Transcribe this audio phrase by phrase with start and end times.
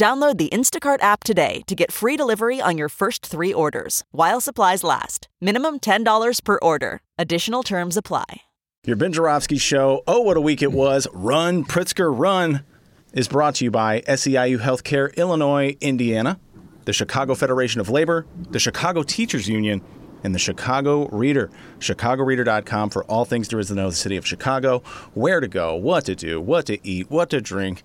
[0.00, 4.40] Download the Instacart app today to get free delivery on your first three orders while
[4.40, 5.28] supplies last.
[5.42, 7.02] Minimum $10 per order.
[7.18, 8.40] Additional terms apply.
[8.86, 12.64] Your Ben Joravsky show, Oh What a Week It Was, Run, Pritzker, Run,
[13.12, 16.40] is brought to you by SEIU Healthcare, Illinois, Indiana,
[16.86, 19.82] the Chicago Federation of Labor, the Chicago Teachers Union,
[20.24, 21.50] and the Chicago Reader.
[21.78, 24.78] ChicagoReader.com for all things there is to know the city of Chicago,
[25.12, 27.82] where to go, what to do, what to eat, what to drink,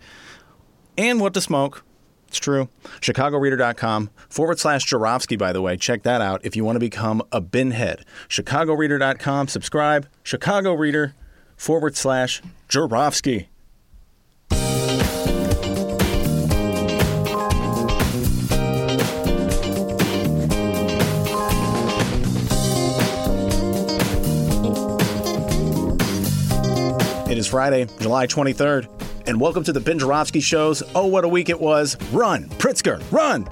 [0.97, 1.83] and what to smoke.
[2.27, 2.69] It's true.
[3.01, 5.77] ChicagoReader.com forward slash Joravsky, by the way.
[5.77, 8.03] Check that out if you want to become a binhead.
[8.29, 10.07] ChicagoReader.com, subscribe.
[10.23, 11.13] Chicago Reader
[11.55, 13.49] forward slash Joravsky.
[27.27, 28.94] It is Friday, July 23rd,
[29.27, 31.97] and welcome to the Ben Joravsky Show's Oh What a Week It Was.
[32.11, 33.47] Run, Pritzker, run!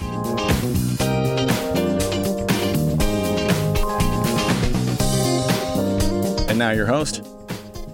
[6.48, 7.26] And now your host,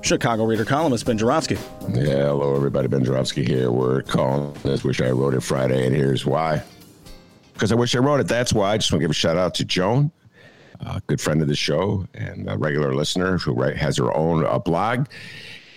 [0.02, 1.54] Chicago Reader columnist Ben Joravsky.
[1.88, 2.88] Yeah, hello everybody.
[2.88, 3.70] Ben Joravsky here.
[3.70, 6.62] We're calling this Wish I Wrote It Friday, and here's why.
[7.54, 8.28] Because I wish I wrote it.
[8.28, 8.72] That's why.
[8.72, 10.10] I just want to give a shout out to Joan,
[10.80, 14.58] a good friend of the show and a regular listener who has her own uh,
[14.58, 15.06] blog.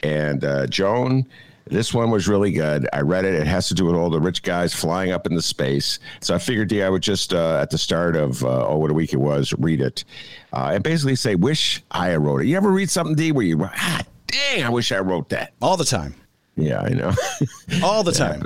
[0.01, 1.25] And uh, Joan,
[1.65, 2.87] this one was really good.
[2.93, 3.33] I read it.
[3.35, 5.99] It has to do with all the rich guys flying up into space.
[6.19, 8.91] So I figured, D, I would just uh, at the start of uh, oh, what
[8.91, 10.03] a week it was, read it,
[10.51, 13.63] uh, and basically say, "Wish I wrote it." You ever read something, D, where you,
[13.63, 15.53] ah, dang, I wish I wrote that.
[15.61, 16.15] All the time.
[16.55, 17.13] Yeah, I know.
[17.83, 18.43] All the time.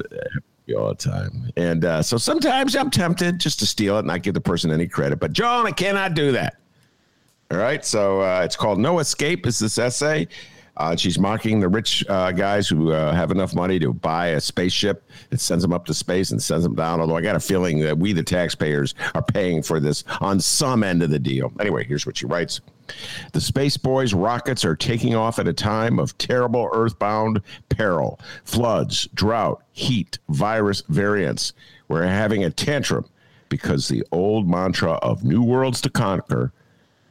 [0.78, 1.52] all the time.
[1.58, 4.72] And uh, so sometimes I'm tempted just to steal it and not give the person
[4.72, 5.20] any credit.
[5.20, 6.56] But Joan, I cannot do that.
[7.52, 7.84] All right.
[7.86, 9.46] So uh, it's called No Escape.
[9.46, 10.28] Is this essay?
[10.78, 14.42] Uh, she's mocking the rich uh, guys who uh, have enough money to buy a
[14.42, 17.02] spaceship that sends them up to space and sends them down.
[17.02, 20.84] Although I got a feeling that we, the taxpayers, are paying for this on some
[20.84, 21.52] end of the deal.
[21.60, 22.62] Anyway, here's what she writes.
[23.34, 29.08] The Space Boys rockets are taking off at a time of terrible earthbound peril floods,
[29.14, 31.54] drought, heat, virus variants.
[31.88, 33.06] We're having a tantrum
[33.50, 36.54] because the old mantra of new worlds to conquer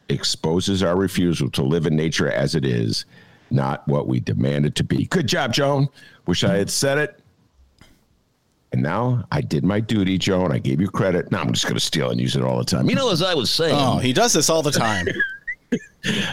[0.09, 3.05] exposes our refusal to live in nature as it is,
[3.51, 5.07] not what we demand it to be.
[5.07, 5.89] Good job, Joan.
[6.27, 7.21] Wish I had said it.
[8.73, 10.53] And now I did my duty, Joan.
[10.53, 11.31] I gave you credit.
[11.31, 12.89] Now I'm just going to steal and use it all the time.
[12.89, 13.77] You know, as I was saying.
[13.79, 15.07] Oh, he does this all the time.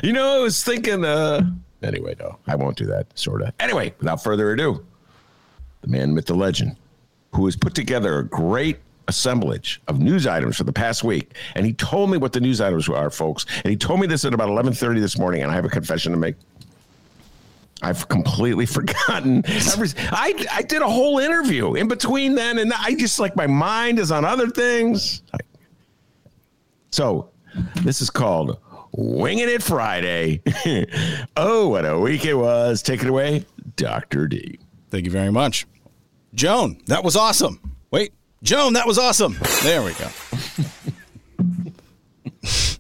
[0.04, 1.42] You know, I was thinking, uh,
[1.82, 3.54] anyway, no, I won't do that, sort of.
[3.60, 4.86] Anyway, without further ado,
[5.82, 6.76] the man, myth, the legend,
[7.34, 11.34] who has put together a great assemblage of news items for the past week.
[11.56, 13.46] And he told me what the news items are, folks.
[13.64, 16.12] And he told me this at about 1130 this morning, and I have a confession
[16.12, 16.36] to make.
[17.84, 19.44] I've completely forgotten.
[19.46, 24.00] I, I did a whole interview in between then, and I just like my mind
[24.00, 25.22] is on other things.
[26.92, 27.30] So,
[27.82, 28.60] this is called
[28.94, 30.42] Winging It Friday.
[31.38, 32.82] oh, what a week it was.
[32.82, 33.46] Take it away,
[33.76, 34.28] Dr.
[34.28, 34.60] D.
[34.90, 35.66] Thank you very much.
[36.34, 37.60] Joan, that was awesome.
[37.92, 39.38] Wait, Joan, that was awesome.
[39.62, 40.08] There we go.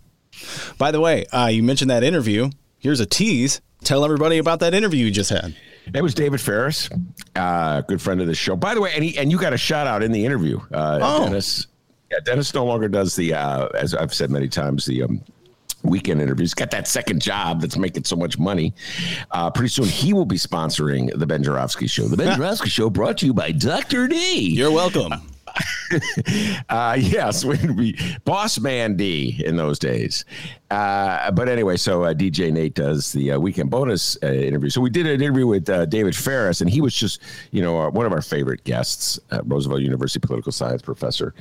[0.77, 2.49] By the way, uh, you mentioned that interview.
[2.77, 3.61] Here's a tease.
[3.83, 5.55] Tell everybody about that interview you just had.
[5.93, 6.89] It was David Faris,
[7.35, 8.55] uh, good friend of the show.
[8.55, 10.59] By the way, and, he, and you got a shout out in the interview.
[10.73, 11.25] Uh, Oh.
[11.25, 11.67] Dennis,
[12.09, 15.21] yeah, Dennis no longer does the, uh, as I've said many times, the um,
[15.83, 16.53] weekend interviews.
[16.53, 18.73] Got that second job that's making so much money.
[19.31, 22.07] Uh, pretty soon he will be sponsoring the Ben Joravsky Show.
[22.07, 24.07] The Ben Joravsky Show brought to you by Dr.
[24.07, 24.39] D.
[24.51, 25.11] You're welcome.
[26.69, 30.25] Uh, yes, we'd be Boss Man D in those days.
[30.71, 34.69] Uh, but anyway, so uh, DJ Nate does the uh, weekend bonus uh, interview.
[34.69, 37.21] So we did an interview with uh, David Faris, and he was just,
[37.51, 41.35] you know, one of our favorite guests, Roosevelt University political science professor,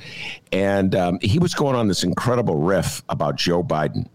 [0.51, 4.05] and um, he was going on this incredible riff about Joe Biden,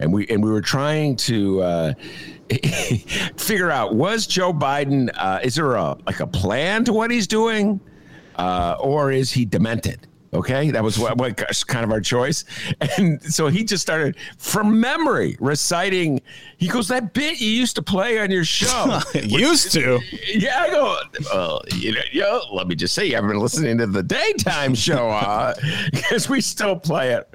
[0.00, 1.62] and we and we were trying to.
[1.62, 1.94] Uh,
[3.38, 7.26] figure out was Joe Biden uh, is there a like a plan to what he's
[7.26, 7.80] doing
[8.36, 10.06] uh, or is he demented?
[10.32, 11.36] Okay, that was what, what
[11.68, 12.44] kind of our choice,
[12.98, 16.20] and so he just started from memory reciting.
[16.56, 20.62] He goes, "That bit you used to play on your show." used to, yeah.
[20.62, 20.98] I go,
[21.32, 25.54] well, you know, yo, let me just say, I've been listening to the daytime show
[25.92, 27.32] because uh, we still play it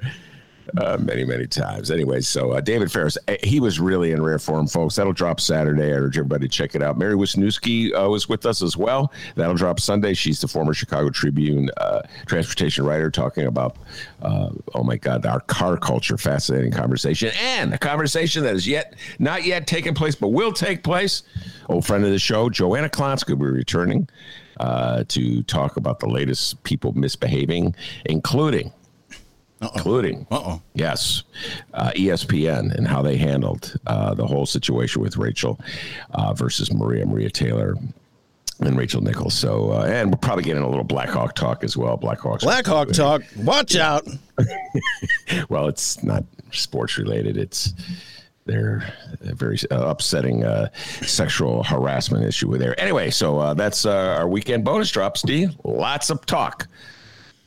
[0.78, 1.90] uh, many, many times.
[1.90, 4.96] Anyway, so uh, David Faris, eh, he was really in rare form, folks.
[4.96, 5.92] That'll drop Saturday.
[5.92, 6.98] I urge everybody to check it out.
[6.98, 9.12] Mary Wisniewski uh, was with us as well.
[9.34, 10.14] That'll drop Sunday.
[10.14, 13.76] She's the former Chicago Tribune uh, transportation writer talking about,
[14.22, 16.18] uh, oh my God, our car culture.
[16.18, 17.30] Fascinating conversation.
[17.40, 21.22] And a conversation that is yet not yet taken place, but will take place.
[21.68, 24.08] Old friend of the show, Joanna Klonsky, will be returning.
[24.58, 27.74] Uh, to talk about the latest people misbehaving,
[28.04, 28.70] including
[29.60, 29.70] uh-oh.
[29.74, 30.62] including Uh-oh.
[30.74, 31.22] yes,
[31.74, 35.60] uh, ESPN and how they handled uh, the whole situation with Rachel
[36.12, 37.76] uh, versus Maria Maria Taylor
[38.60, 39.34] and Rachel Nichols.
[39.34, 41.96] So, uh, and we're probably getting a little Blackhawk talk as well.
[41.96, 42.40] Blackhawks.
[42.40, 43.22] Blackhawk talk.
[43.38, 44.06] Watch out.
[45.48, 47.36] well, it's not sports related.
[47.36, 47.72] It's
[48.46, 50.68] their very uh, upsetting uh,
[51.02, 52.78] sexual harassment issue with there.
[52.80, 55.22] Anyway, so uh, that's uh, our weekend bonus drops.
[55.22, 55.48] D.
[55.64, 56.66] Lots of talk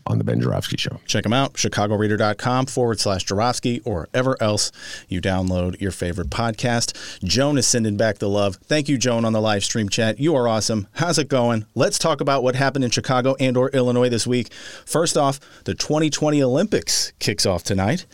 [0.06, 1.00] on the Ben Joravsky Show.
[1.06, 4.72] Check them out, chicagoreader.com forward slash Joravsky or ever else
[5.08, 7.24] you download your favorite podcast.
[7.24, 8.58] Joan is sending back the love.
[8.64, 10.20] Thank you, Joan, on the live stream chat.
[10.20, 10.88] You are awesome.
[10.94, 11.66] How's it going?
[11.76, 14.52] Let's talk about what happened in Chicago and or Illinois this week.
[14.86, 18.06] First off, the 2020 Olympics kicks off tonight.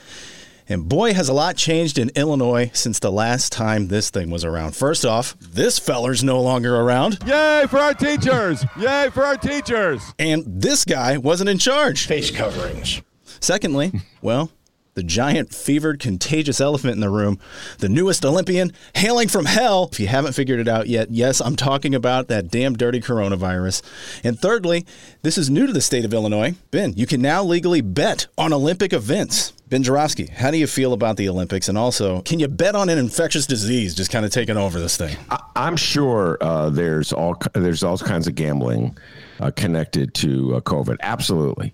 [0.71, 4.45] And boy, has a lot changed in Illinois since the last time this thing was
[4.45, 4.75] around.
[4.75, 7.17] First off, this feller's no longer around.
[7.25, 8.63] Yay for our teachers!
[8.77, 10.13] Yay for our teachers!
[10.19, 12.05] And this guy wasn't in charge.
[12.05, 13.01] Face coverings.
[13.39, 14.51] Secondly, well,
[14.99, 17.39] the giant, fevered, contagious elephant in the room,
[17.77, 19.87] the newest Olympian hailing from hell.
[19.93, 23.81] If you haven't figured it out yet, yes, I'm talking about that damn dirty coronavirus.
[24.25, 24.85] And thirdly,
[25.21, 26.55] this is new to the state of Illinois.
[26.69, 29.53] Ben, you can now legally bet on Olympic events.
[29.69, 31.69] Ben Joravsky, how do you feel about the Olympics?
[31.69, 34.97] And also, can you bet on an infectious disease just kind of taking over this
[34.97, 35.15] thing?
[35.29, 38.97] I, am sure uh, there's all there's all kinds of gambling
[39.39, 40.97] uh, connected to uh, COVID.
[41.01, 41.73] Absolutely,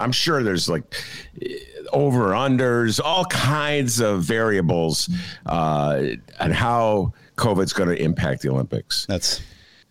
[0.00, 0.94] I'm sure there's like
[1.92, 5.08] over unders, all kinds of variables,
[5.46, 6.02] uh,
[6.40, 9.06] and how COVID's going to impact the Olympics.
[9.06, 9.40] That's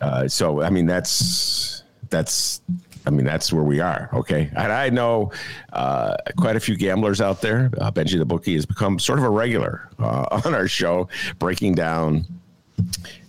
[0.01, 0.61] uh, so.
[0.61, 2.61] I mean, that's that's
[3.05, 4.09] I mean, that's where we are.
[4.13, 4.49] Okay.
[4.55, 5.31] And I know
[5.73, 7.69] uh, quite a few gamblers out there.
[7.79, 11.09] Uh, Benji the Bookie has become sort of a regular uh, on our show,
[11.39, 12.25] breaking down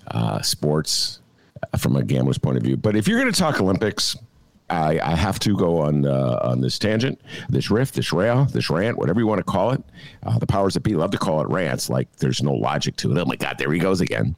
[0.09, 1.21] uh, sports
[1.79, 2.77] from a gambler's point of view.
[2.77, 4.17] But if you're going to talk Olympics,
[4.71, 7.21] I, I, have to go on uh, on this tangent,
[7.51, 9.83] this riff, this rail, this rant, whatever you want to call it.
[10.23, 13.13] Uh, the powers that be love to call it rants, like there's no logic to
[13.13, 13.19] it.
[13.19, 14.35] Oh my God, there he goes again.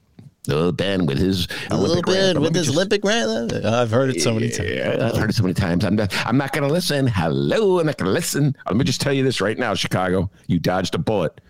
[0.49, 3.53] Oh, Ben with his Olympic Ben with his just, Olympic rant.
[3.53, 4.71] I've heard it so many times.
[4.71, 5.85] Yeah, I've heard it so many times.
[5.85, 7.07] I'm not, I'm not going to listen.
[7.07, 8.57] Hello, I'm not going to listen.
[8.67, 10.31] Let me just tell you this right now, Chicago.
[10.47, 11.41] You dodged a bullet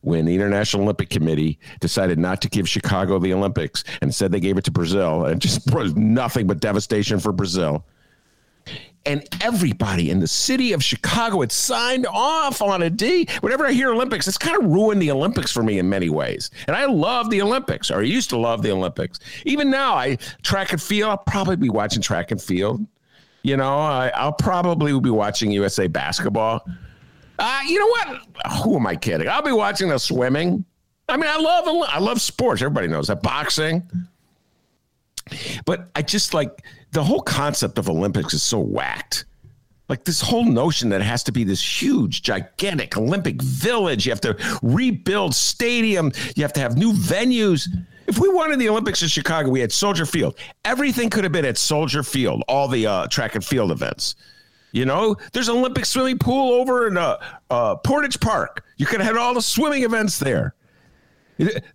[0.00, 4.40] when the International Olympic Committee decided not to give Chicago the Olympics and said they
[4.40, 7.84] gave it to Brazil, and just was nothing but devastation for Brazil
[9.04, 13.26] and everybody in the city of Chicago had signed off on a D.
[13.40, 16.50] Whenever I hear Olympics, it's kind of ruined the Olympics for me in many ways.
[16.66, 19.18] And I love the Olympics, or I used to love the Olympics.
[19.44, 21.10] Even now, I track and field.
[21.10, 22.86] I'll probably be watching track and field.
[23.42, 26.64] You know, I, will probably be watching USA basketball.
[27.38, 28.22] Uh, you know what?
[28.62, 29.28] Who am I kidding?
[29.28, 30.64] I'll be watching the swimming.
[31.08, 32.62] I mean, I love I love sports.
[32.62, 33.82] Everybody knows that boxing.
[35.64, 39.24] But I just like the whole concept of Olympics is so whacked.
[39.88, 44.06] Like this whole notion that it has to be this huge, gigantic Olympic village.
[44.06, 46.12] You have to rebuild stadium.
[46.36, 47.68] You have to have new venues.
[48.06, 50.36] If we wanted the Olympics in Chicago, we had Soldier Field.
[50.64, 52.42] Everything could have been at Soldier Field.
[52.48, 54.14] All the uh, track and field events.
[54.72, 57.18] You know, there's an Olympic swimming pool over in uh,
[57.50, 58.64] uh, Portage Park.
[58.78, 60.54] You could have had all the swimming events there.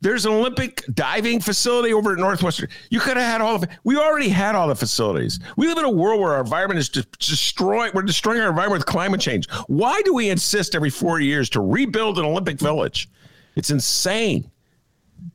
[0.01, 2.69] There's an Olympic diving facility over at Northwestern.
[2.89, 3.69] You could have had all of it.
[3.83, 5.39] We already had all the facilities.
[5.57, 7.93] We live in a world where our environment is destroyed.
[7.93, 9.49] We're destroying our environment with climate change.
[9.67, 13.09] Why do we insist every four years to rebuild an Olympic village?
[13.55, 14.49] It's insane.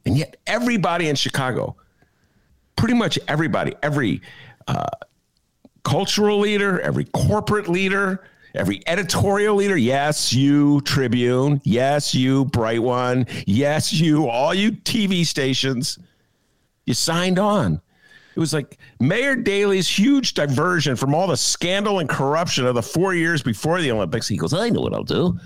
[0.07, 1.77] And yet, everybody in Chicago,
[2.77, 4.23] pretty much everybody, every
[4.69, 4.87] uh,
[5.83, 13.27] cultural leader, every corporate leader, Every editorial leader, yes, you Tribune, yes, you Bright One,
[13.47, 15.99] yes, you, all you TV stations,
[16.85, 17.81] you signed on.
[18.35, 22.83] It was like Mayor Daley's huge diversion from all the scandal and corruption of the
[22.83, 24.29] four years before the Olympics.
[24.29, 25.39] He goes, I know what I'll do.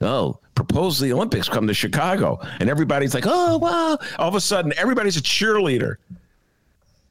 [0.00, 2.38] Oh, propose the Olympics come to Chicago.
[2.60, 3.98] And everybody's like, oh, wow.
[4.18, 5.96] All of a sudden, everybody's a cheerleader.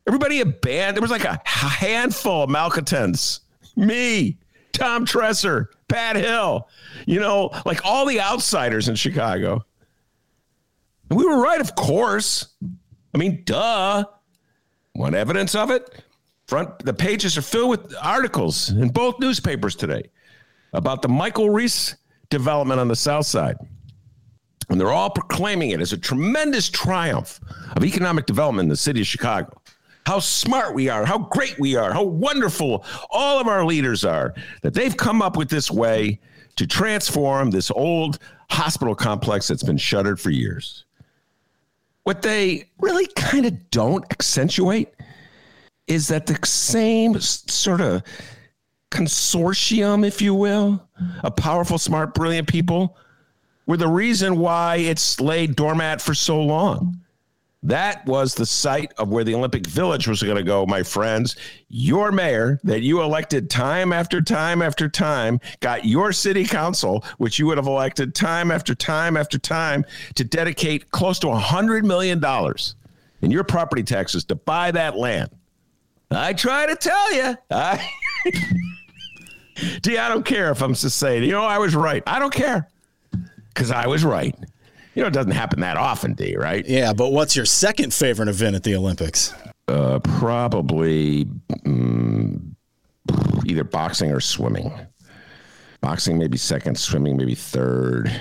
[0.08, 0.96] Everybody a band.
[0.96, 3.42] There was like a handful of malcontents.
[3.76, 4.38] Me
[4.80, 6.68] Tom Tresser, Pat Hill,
[7.06, 9.64] you know, like all the outsiders in Chicago.
[11.10, 12.48] And we were right, of course.
[13.14, 14.06] I mean, duh.
[14.96, 16.04] Want evidence of it?
[16.48, 20.04] Front the pages are filled with articles in both newspapers today
[20.74, 21.96] about the Michael Reese
[22.30, 23.58] development on the south side.
[24.70, 27.40] And they're all proclaiming it as a tremendous triumph
[27.76, 29.59] of economic development in the city of Chicago.
[30.10, 34.34] How smart we are, how great we are, how wonderful all of our leaders are,
[34.64, 36.20] that they've come up with this way
[36.56, 38.18] to transform this old
[38.50, 40.86] hospital complex that's been shuttered for years.
[42.06, 44.90] What they really kind of don't accentuate
[45.86, 48.02] is that the same sort of
[48.90, 50.90] consortium, if you will,
[51.22, 52.98] of powerful, smart, brilliant people
[53.68, 57.00] were the reason why it's laid doormat for so long.
[57.64, 61.36] That was the site of where the Olympic Village was going to go, my friends.
[61.68, 67.38] Your mayor that you elected time after time after time got your city council, which
[67.38, 69.84] you would have elected time after time after time,
[70.16, 72.24] to dedicate close to $100 million
[73.22, 75.30] in your property taxes to buy that land.
[76.12, 77.36] I try to tell you.
[77.52, 77.90] I.
[79.82, 82.02] D, I don't care if I'm just saying, you know, I was right.
[82.08, 82.70] I don't care
[83.54, 84.34] because I was right.
[85.00, 86.68] You know, it doesn't happen that often, D, right?
[86.68, 89.34] Yeah, but what's your second favorite event at the Olympics?
[89.70, 91.26] Uh, probably
[91.66, 92.54] um,
[93.46, 94.74] either boxing or swimming.
[95.80, 98.12] Boxing maybe second, swimming maybe third,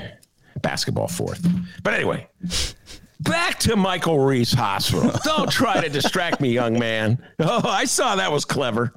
[0.63, 1.45] basketball fourth.
[1.83, 2.29] But anyway,
[3.19, 5.11] back to Michael Reese Hospital.
[5.25, 7.21] Don't try to distract me, young man.
[7.41, 8.95] Oh, I saw that was clever.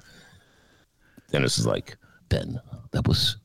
[1.31, 1.97] Dennis is like,
[2.29, 2.61] Ben,
[2.91, 3.37] that was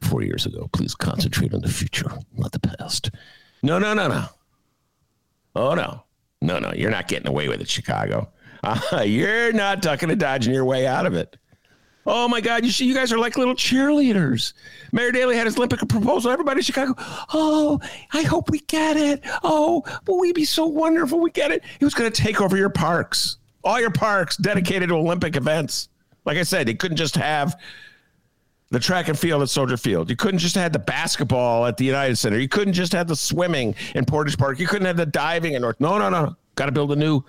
[0.00, 0.70] four years ago.
[0.72, 3.10] Please concentrate on the future, not the past.
[3.62, 4.24] No, no, no, no.
[5.54, 6.04] Oh, no.
[6.40, 6.72] No, no.
[6.74, 8.28] You're not getting away with it, Chicago.
[8.62, 11.34] Uh, you're not ducking and dodging your way out of it.
[12.06, 12.64] Oh my God!
[12.64, 14.52] You see, you guys are like little cheerleaders.
[14.92, 16.30] Mayor Daley had his Olympic proposal.
[16.30, 16.94] Everybody in Chicago.
[17.32, 17.78] Oh,
[18.12, 19.20] I hope we get it.
[19.42, 21.20] Oh, will we be so wonderful?
[21.20, 21.62] We get it.
[21.78, 25.88] He was going to take over your parks, all your parks dedicated to Olympic events.
[26.24, 27.58] Like I said, they couldn't just have
[28.70, 30.08] the track and field at Soldier Field.
[30.10, 32.38] You couldn't just have the basketball at the United Center.
[32.38, 34.58] You couldn't just have the swimming in Portage Park.
[34.60, 35.80] You couldn't have the diving in North.
[35.80, 36.36] No, no, no.
[36.54, 37.24] Got to build a new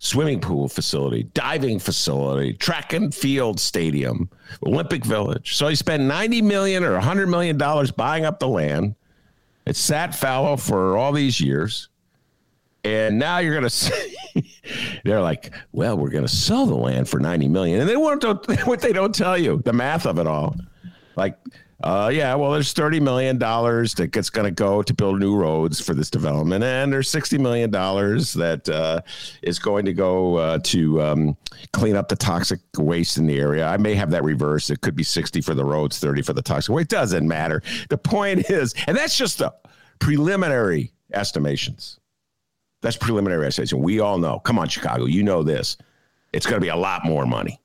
[0.00, 4.28] swimming pool facility, diving facility, track and field stadium,
[4.66, 5.54] Olympic Village.
[5.54, 8.96] So he spent 90 million or 100 million dollars buying up the land.
[9.66, 11.88] It sat fallow for all these years.
[12.84, 13.70] And now you're to
[14.34, 14.60] see,
[15.04, 17.80] they're like, well, we're to sell the land for 90 million.
[17.80, 20.56] And they want to, what they don't tell you, the math of it all.
[21.16, 21.38] Like,
[21.82, 25.92] uh, yeah, well, there's $30 million that gets to go to build new roads for
[25.92, 26.64] this development.
[26.64, 29.00] And there's $60 million that uh,
[29.42, 31.36] is going to go uh, to um,
[31.72, 33.66] clean up the toxic waste in the area.
[33.66, 34.70] I may have that reversed.
[34.70, 36.92] It could be 60 for the roads, 30 for the toxic waste.
[36.92, 37.62] It doesn't matter.
[37.90, 39.52] The point is, and that's just the
[39.98, 41.98] preliminary estimations.
[42.84, 43.78] That's preliminary estimation.
[43.78, 44.40] We all know.
[44.40, 45.06] Come on, Chicago.
[45.06, 45.78] You know this.
[46.34, 47.58] It's going to be a lot more money.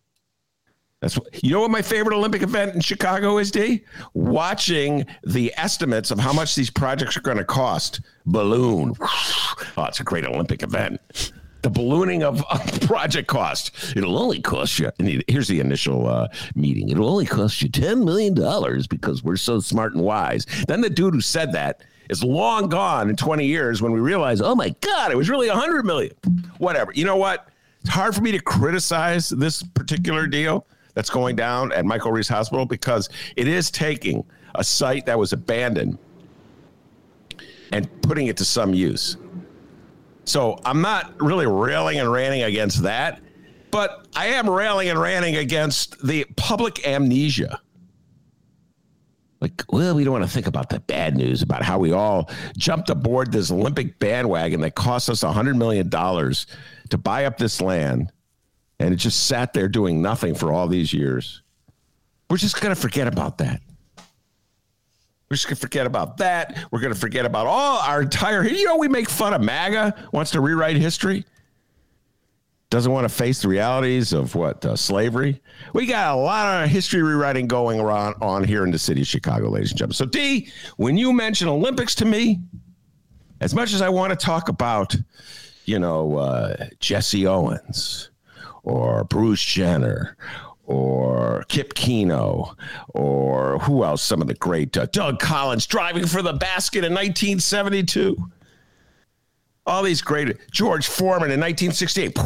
[1.01, 3.83] That's what, you know what my favorite Olympic event in Chicago is, D?
[4.13, 7.99] Watching the estimates of how much these projects are going to cost.
[8.25, 8.93] Balloon.
[9.01, 11.01] Oh, it's a great Olympic event.
[11.63, 12.41] The ballooning of,
[12.83, 13.97] project cost.
[13.97, 14.89] It'll only cost you.
[15.27, 16.89] here's the initial uh, meeting.
[16.89, 20.45] It'll only cost you ten million dollars because we're so smart and wise.
[20.69, 24.41] Then the dude who said that is long gone in 20 years when we realize,
[24.41, 26.13] oh my God, it was really 100 million.
[26.57, 26.91] Whatever.
[26.93, 27.47] You know what?
[27.81, 32.27] It's hard for me to criticize this particular deal that's going down at Michael Reese
[32.27, 34.25] Hospital because it is taking
[34.55, 35.97] a site that was abandoned
[37.71, 39.15] and putting it to some use.
[40.25, 43.21] So I'm not really railing and ranting against that,
[43.71, 47.61] but I am railing and ranting against the public amnesia
[49.41, 52.29] like, well, we don't want to think about the bad news about how we all
[52.57, 58.11] jumped aboard this Olympic bandwagon that cost us $100 million to buy up this land.
[58.79, 61.41] And it just sat there doing nothing for all these years.
[62.29, 63.61] We're just going to forget about that.
[65.29, 66.57] We're just going to forget about that.
[66.71, 70.09] We're going to forget about all our entire, you know, we make fun of MAGA,
[70.11, 71.25] wants to rewrite history
[72.69, 75.41] doesn't want to face the realities of what uh, slavery.
[75.73, 79.07] We got a lot of history rewriting going around on here in the city of
[79.07, 79.95] Chicago, ladies and gentlemen.
[79.95, 82.39] So, D, when you mention Olympics to me,
[83.41, 84.95] as much as I want to talk about,
[85.65, 88.11] you know, uh, Jesse Owens
[88.63, 90.15] or Bruce Jenner
[90.65, 92.55] or Kip Keino,
[92.89, 94.03] or who else?
[94.03, 98.15] Some of the great uh, Doug Collins driving for the basket in 1972
[99.69, 102.17] all these great George Foreman in 1968.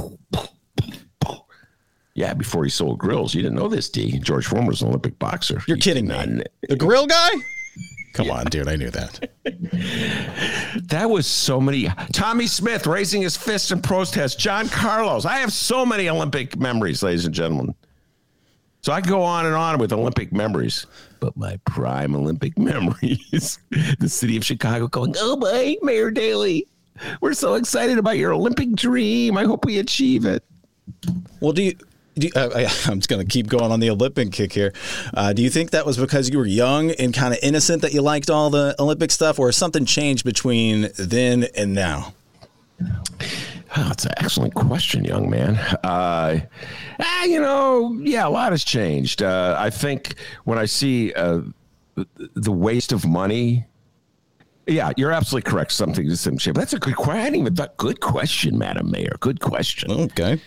[2.16, 3.34] Yeah, before he sold grills.
[3.34, 4.20] You didn't know this, D.
[4.20, 5.62] George Foreman was an Olympic boxer.
[5.68, 6.16] You're You kidding me.
[6.16, 7.30] not- The grill guy?
[8.14, 8.68] Come on, dude.
[8.68, 9.30] I knew that.
[10.90, 11.88] That was so many.
[12.14, 14.40] Tommie Smith raising his fist in protest.
[14.40, 15.26] John Carlos.
[15.26, 17.74] I have so many Olympic memories, ladies and gentlemen.
[18.82, 20.86] So I go on and on with Olympic memories.
[21.20, 23.60] But my prime Olympic memories,
[24.00, 26.68] the city of Chicago going, oh my, Mayor Daley,
[27.22, 29.38] we're so excited about your Olympic dream.
[29.38, 30.44] I hope we achieve it.
[31.40, 31.74] Well, do you?
[32.16, 34.74] Do you, uh, I, I'm just going to keep going on the Olympic kick here.
[35.14, 37.94] Uh, do you think that was because you were young and kind of innocent that
[37.94, 42.14] you liked all the Olympic stuff, or has something changed between then and now?
[42.82, 42.94] Oh,
[43.76, 45.56] that's an excellent question, young man.
[45.84, 46.40] Uh,
[47.00, 49.24] ah, you know, yeah, a lot has changed.
[49.24, 51.42] Uh, I think when I see uh,
[51.96, 53.66] the waste of money,
[54.68, 55.72] yeah, you're absolutely correct.
[55.72, 56.56] Something to some shape.
[56.56, 57.20] That's a good question.
[57.20, 57.76] I hadn't even thought.
[57.78, 59.18] Good question, Madam Mayor.
[59.20, 59.92] Good question.
[59.92, 60.42] Okay.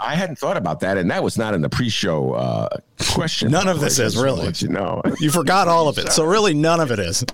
[0.00, 2.68] I hadn't thought about that, and that was not in the pre-show uh,
[3.10, 3.50] question.
[3.50, 4.46] None of this is, really.
[4.46, 5.00] let You know.
[5.20, 7.24] You forgot all of it, so really none of it is.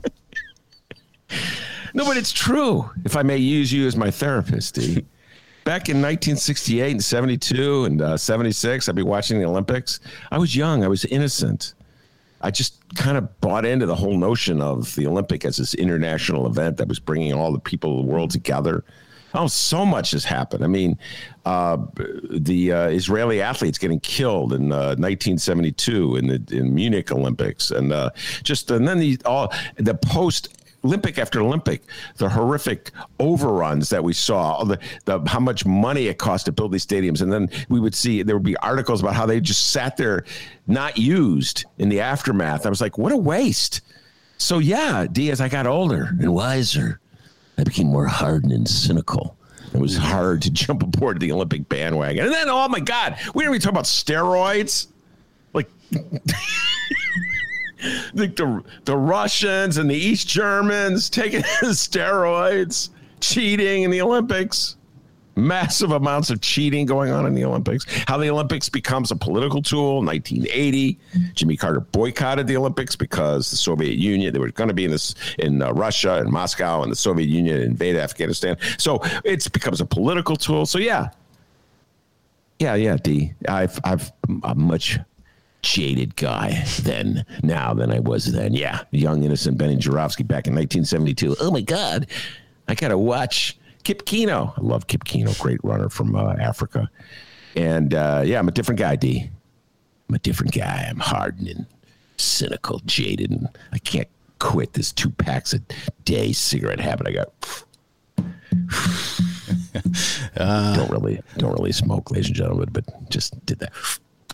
[1.94, 2.88] No, but it's true.
[3.04, 5.04] If I may use you as my therapist, D.
[5.64, 10.00] Back in 1968 and 72 and uh, 76, I'd be watching the Olympics.
[10.30, 10.82] I was young.
[10.82, 11.74] I was innocent.
[12.40, 16.46] I just kind of bought into the whole notion of the Olympic as this international
[16.46, 18.84] event that was bringing all the people of the world together.
[19.34, 20.64] Oh, so much has happened.
[20.64, 20.96] I mean,
[21.44, 21.76] uh,
[22.30, 27.92] the uh, Israeli athletes getting killed in uh, 1972 in the in Munich Olympics, and
[27.92, 28.10] uh,
[28.42, 31.82] just and then the all the post Olympic after Olympic,
[32.16, 36.72] the horrific overruns that we saw, the, the how much money it cost to build
[36.72, 39.70] these stadiums, and then we would see there would be articles about how they just
[39.70, 40.24] sat there,
[40.66, 42.64] not used in the aftermath.
[42.64, 43.80] I was like, what a waste.
[44.38, 47.00] So yeah, D, as I got older and wiser,
[47.58, 49.36] I became more hardened and cynical.
[49.74, 52.24] It was hard to jump aboard the Olympic bandwagon.
[52.24, 54.86] And then, oh my God, we didn't even talk about steroids.
[55.52, 55.68] Like,
[58.14, 64.76] like the, the Russians and the East Germans taking steroids, cheating in the Olympics.
[65.36, 67.86] Massive amounts of cheating going on in the Olympics.
[68.08, 70.02] How the Olympics becomes a political tool.
[70.02, 70.98] 1980,
[71.34, 74.32] Jimmy Carter boycotted the Olympics because the Soviet Union.
[74.32, 77.28] They were going to be in this in uh, Russia and Moscow, and the Soviet
[77.28, 78.56] Union invaded Afghanistan.
[78.78, 80.66] So it becomes a political tool.
[80.66, 81.10] So yeah,
[82.58, 82.96] yeah, yeah.
[82.96, 83.32] D.
[83.48, 84.10] I've I've
[84.42, 84.98] a much
[85.68, 88.54] jaded guy then now than I was then.
[88.54, 91.36] Yeah, young innocent Benny Joravsky back in 1972.
[91.40, 92.06] Oh my God,
[92.68, 94.56] I gotta watch Kip Keino.
[94.56, 96.90] I love Kip Keino, great runner from uh, Africa.
[97.54, 99.30] And uh, yeah, I'm a different guy, D.
[100.08, 100.86] I'm a different guy.
[100.88, 101.66] I'm hardened and
[102.16, 105.60] cynical, jaded, and I can't quit this two packs a
[106.04, 107.30] day cigarette habit I got.
[110.76, 113.72] don't really, don't really smoke, ladies and gentlemen, but just did that.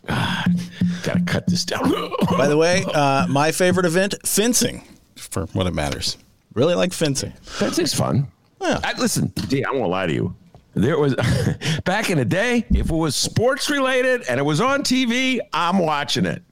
[0.09, 0.45] Ah,
[1.03, 1.83] gotta cut this down.
[2.38, 4.83] By the way, uh, my favorite event, fencing,
[5.17, 6.17] for what it matters.
[6.55, 7.33] Really like fencing.
[7.43, 8.29] Fencing's fun.
[8.61, 8.81] Yeah.
[8.85, 10.35] I, listen, D, I won't lie to you.
[10.75, 11.14] There was
[11.85, 15.79] back in the day, if it was sports related and it was on TV, I'm
[15.79, 16.43] watching it.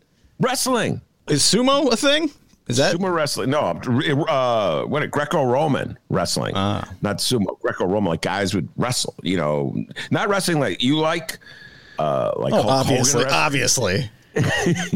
[0.41, 2.31] Wrestling, Is sumo a thing?
[2.69, 3.51] Is that sumo wrestling.
[3.51, 3.61] No,
[4.29, 5.09] uh, what?
[5.11, 6.89] Greco-Roman wrestling, Ah.
[7.03, 7.59] not sumo.
[7.61, 9.15] Greco-Roman, like guys would wrestle.
[9.23, 9.75] You know,
[10.11, 11.39] not wrestling like you like,
[11.99, 14.11] uh, like Oh, Hulk Hogan obviously, obviously.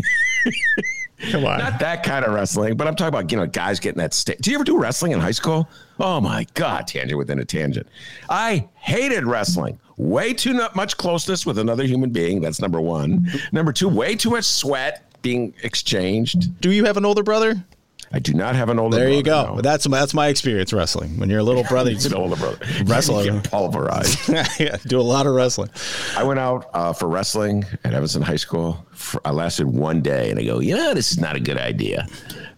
[1.31, 1.59] Come on.
[1.59, 4.41] Not that kind of wrestling, but I'm talking about, you know, guys getting that state.
[4.43, 5.67] Do you ever do wrestling in high school?
[5.99, 7.87] Oh my God, tangent within a tangent.
[8.29, 9.79] I hated wrestling.
[9.97, 12.43] Way too nu- much closeness with another human being.
[12.43, 13.27] That's number one.
[13.51, 16.61] Number two, way too much sweat being exchanged.
[16.61, 17.65] Do you have an older brother?
[18.13, 19.55] I do not have an older There you brother, go.
[19.57, 19.61] no.
[19.63, 21.19] That's that's my experience wrestling.
[21.19, 22.59] When you're a little brother, you It's an older brother.
[22.85, 23.25] Wrestler.
[23.25, 24.29] You get pulverized.
[24.61, 25.71] yeah, do a lot of wrestling.
[26.17, 28.87] I went out uh, for wrestling at Evanston High School.
[28.93, 31.59] For, I lasted one day, and I go, you know, this is not a good
[31.59, 32.07] idea.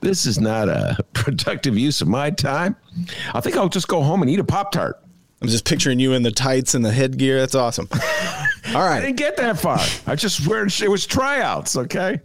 [0.01, 2.77] This is not a productive use of my time.
[3.35, 5.03] I think I'll just go home and eat a pop tart.
[5.41, 7.39] I'm just picturing you in the tights and the headgear.
[7.41, 7.89] That's awesome.
[7.93, 8.99] All right.
[8.99, 9.79] I didn't get that far.
[10.07, 11.77] I just where it was tryouts.
[11.77, 12.21] Okay.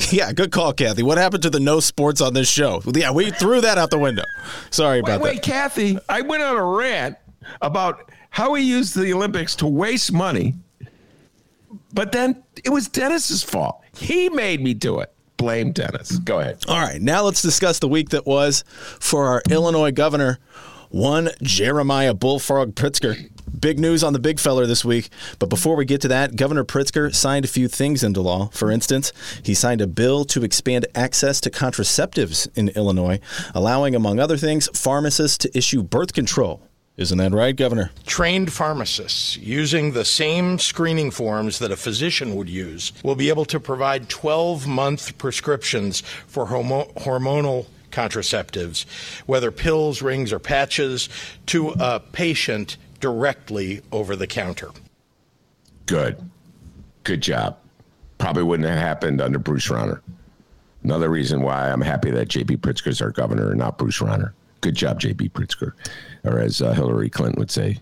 [0.12, 1.02] Yeah, good call, Kathy.
[1.02, 2.82] What happened to the no sports on this show?
[2.92, 4.24] Yeah, we threw that out the window.
[4.70, 5.98] Sorry about Wait, about wait, Kathy.
[6.08, 7.16] I went on a rant
[7.62, 10.54] about how we used the Olympics to waste money,
[11.92, 13.82] but then it was Dennis's fault.
[13.96, 15.12] He made me do it.
[15.36, 16.18] Blame Dennis.
[16.18, 16.58] Go ahead.
[16.68, 18.64] All right, now let's discuss the week that was
[18.98, 20.38] for our Illinois governor,
[20.90, 23.29] one Jeremiah Bullfrog Pritzker.
[23.58, 25.10] Big news on the big feller this week.
[25.38, 28.48] But before we get to that, Governor Pritzker signed a few things into law.
[28.52, 33.20] For instance, he signed a bill to expand access to contraceptives in Illinois,
[33.54, 36.62] allowing, among other things, pharmacists to issue birth control
[36.96, 37.90] Isn't that right, Governor?
[38.06, 43.46] Trained pharmacists using the same screening forms that a physician would use will be able
[43.46, 48.84] to provide 12 month prescriptions for homo- hormonal contraceptives,
[49.26, 51.08] whether pills, rings, or patches,
[51.46, 54.70] to a patient directly over the counter.
[55.86, 56.30] Good.
[57.04, 57.58] Good job.
[58.18, 60.00] Probably wouldn't have happened under Bruce Rauner.
[60.84, 62.58] Another reason why I'm happy that J.B.
[62.58, 64.32] Pritzker is our governor and not Bruce Rauner.
[64.60, 65.30] Good job, J.B.
[65.30, 65.72] Pritzker.
[66.24, 67.78] Or as uh, Hillary Clinton would say,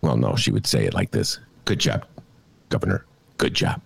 [0.00, 2.06] well, no, she would say it like this Good job,
[2.68, 3.04] Governor.
[3.38, 3.80] Good job.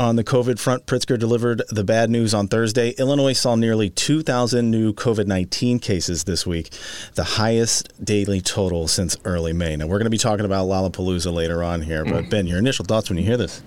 [0.00, 2.92] On the COVID front, Pritzker delivered the bad news on Thursday.
[2.92, 6.70] Illinois saw nearly 2,000 new COVID 19 cases this week,
[7.16, 9.76] the highest daily total since early May.
[9.76, 12.86] Now, we're going to be talking about Lollapalooza later on here, but Ben, your initial
[12.86, 13.62] thoughts when you hear this?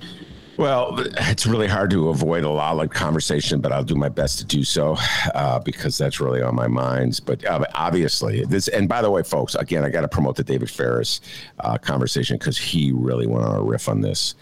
[0.58, 4.46] Well, it's really hard to avoid a of conversation, but I'll do my best to
[4.46, 4.98] do so
[5.36, 7.20] uh, because that's really on my minds.
[7.20, 10.44] But uh, obviously, this, and by the way, folks, again, I got to promote the
[10.44, 11.22] David Faris
[11.60, 14.34] uh, conversation because he really went on a riff on this.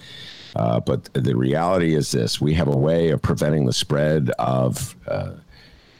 [0.55, 4.95] Uh, but the reality is this we have a way of preventing the spread of
[5.07, 5.31] uh,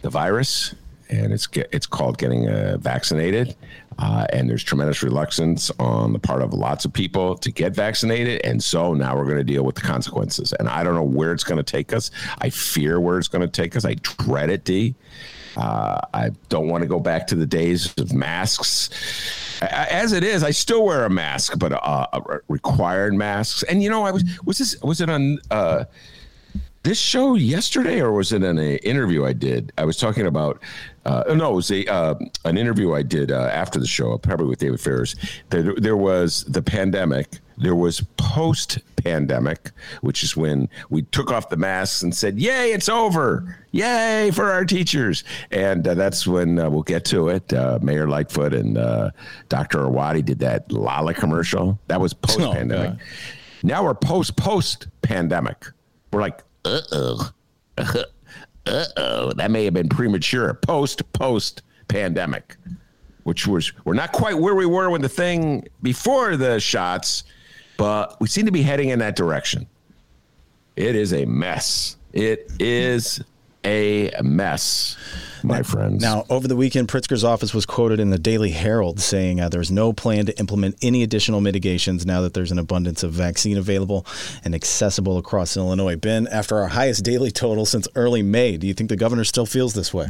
[0.01, 0.75] the virus
[1.11, 3.55] and it's it's called getting uh, vaccinated.
[3.99, 8.41] Uh, and there's tremendous reluctance on the part of lots of people to get vaccinated,
[8.43, 10.53] and so now we're going to deal with the consequences.
[10.53, 12.09] And I don't know where it's going to take us.
[12.39, 13.85] I fear where it's going to take us.
[13.85, 14.95] I dread it, D.
[15.57, 18.89] Uh, I don't want to go back to the days of masks.
[19.61, 22.07] As it is, I still wear a mask, but uh,
[22.47, 23.63] required masks.
[23.63, 25.85] And you know, I was was this was it on uh,
[26.83, 29.71] this show yesterday, or was it in an interview I did?
[29.77, 30.59] I was talking about.
[31.05, 34.47] Uh, no, it was a uh, an interview I did uh, after the show, probably
[34.47, 35.15] with David Faris.
[35.49, 37.39] There, there was the pandemic.
[37.62, 39.71] There was post pandemic,
[40.02, 43.58] which is when we took off the masks and said, "Yay, it's over!
[43.71, 47.54] Yay for our teachers!" And uh, that's when uh, we'll get to it.
[47.54, 48.76] Uh, Mayor Lightfoot and
[49.50, 49.80] Dr.
[49.80, 51.80] Arwady did that Lala commercial.
[51.88, 53.00] That was post pandemic.
[53.00, 55.65] Oh, now we're post post pandemic.
[56.12, 57.32] We're like uh oh,
[57.78, 60.54] uh oh, that may have been premature.
[60.56, 62.58] Post post pandemic,
[63.24, 67.24] which was we're not quite where we were when the thing before the shots,
[67.81, 69.65] but we seem to be heading in that direction.
[70.75, 71.97] It is a mess.
[72.13, 73.23] It is
[73.65, 74.97] a mess
[75.41, 76.03] my now, friends.
[76.03, 79.71] Now, over the weekend, Pritzker's office was quoted in the Daily Herald saying uh, there's
[79.71, 84.05] no plan to implement any additional mitigations now that there's an abundance of vaccine available
[84.45, 85.95] and accessible across Illinois.
[85.95, 89.47] Ben, after our highest daily total since early May, do you think the governor still
[89.47, 90.05] feels this way?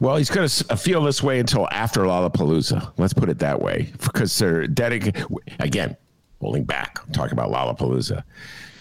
[0.00, 2.92] Well, he's going to feel this way until after Lollapalooza.
[2.98, 5.24] Let's put it that way, because they're dedicated.
[5.60, 5.96] Again,
[6.40, 8.22] holding back, talking about Lollapalooza.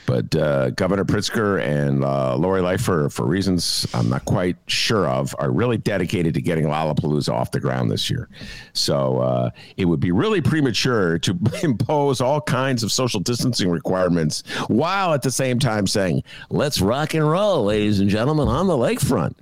[0.08, 5.36] But uh, Governor Pritzker and uh, Lori Lightfoot, for reasons I'm not quite sure of,
[5.38, 8.30] are really dedicated to getting Lollapalooza off the ground this year.
[8.72, 14.44] So uh, it would be really premature to impose all kinds of social distancing requirements
[14.70, 18.78] while at the same time saying, let's rock and roll, ladies and gentlemen, on the
[18.78, 19.36] lakefront.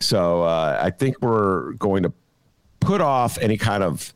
[0.00, 2.12] So uh, I think we're going to
[2.80, 4.14] put off any kind of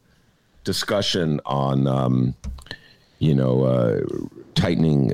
[0.64, 2.34] discussion on, um,
[3.18, 4.00] you know, uh,
[4.54, 5.12] tightening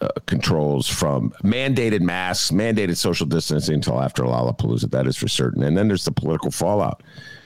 [0.00, 4.90] uh, controls from mandated masks, mandated social distancing until after Lollapalooza.
[4.90, 5.62] That is for certain.
[5.62, 7.02] And then there's the political fallout.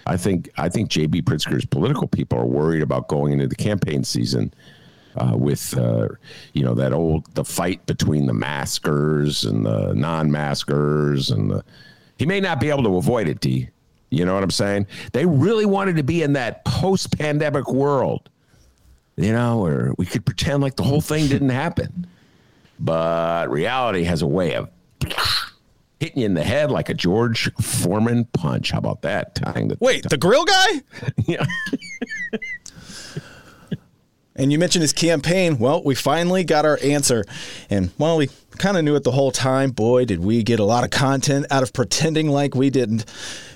[0.06, 4.04] I think I think JB Pritzker's political people are worried about going into the campaign
[4.04, 4.52] season
[5.16, 6.08] uh, with uh,
[6.52, 11.64] you know that old the fight between the maskers and the non-maskers and the,
[12.18, 13.40] he may not be able to avoid it.
[13.40, 13.68] D,
[14.10, 14.86] you know what I'm saying?
[15.12, 18.28] They really wanted to be in that post-pandemic world,
[19.16, 22.06] you know, or we could pretend like the whole thing didn't happen.
[22.78, 24.68] But reality has a way of
[26.00, 28.72] hitting you in the head like a George Foreman punch.
[28.72, 29.36] How about that?
[29.36, 30.82] Tying the Wait, the grill guy?
[31.26, 31.46] yeah.
[34.34, 35.58] and you mentioned his campaign.
[35.58, 37.24] Well, we finally got our answer.
[37.70, 39.70] And well, we kind of knew it the whole time.
[39.70, 43.04] Boy, did we get a lot of content out of pretending like we didn't.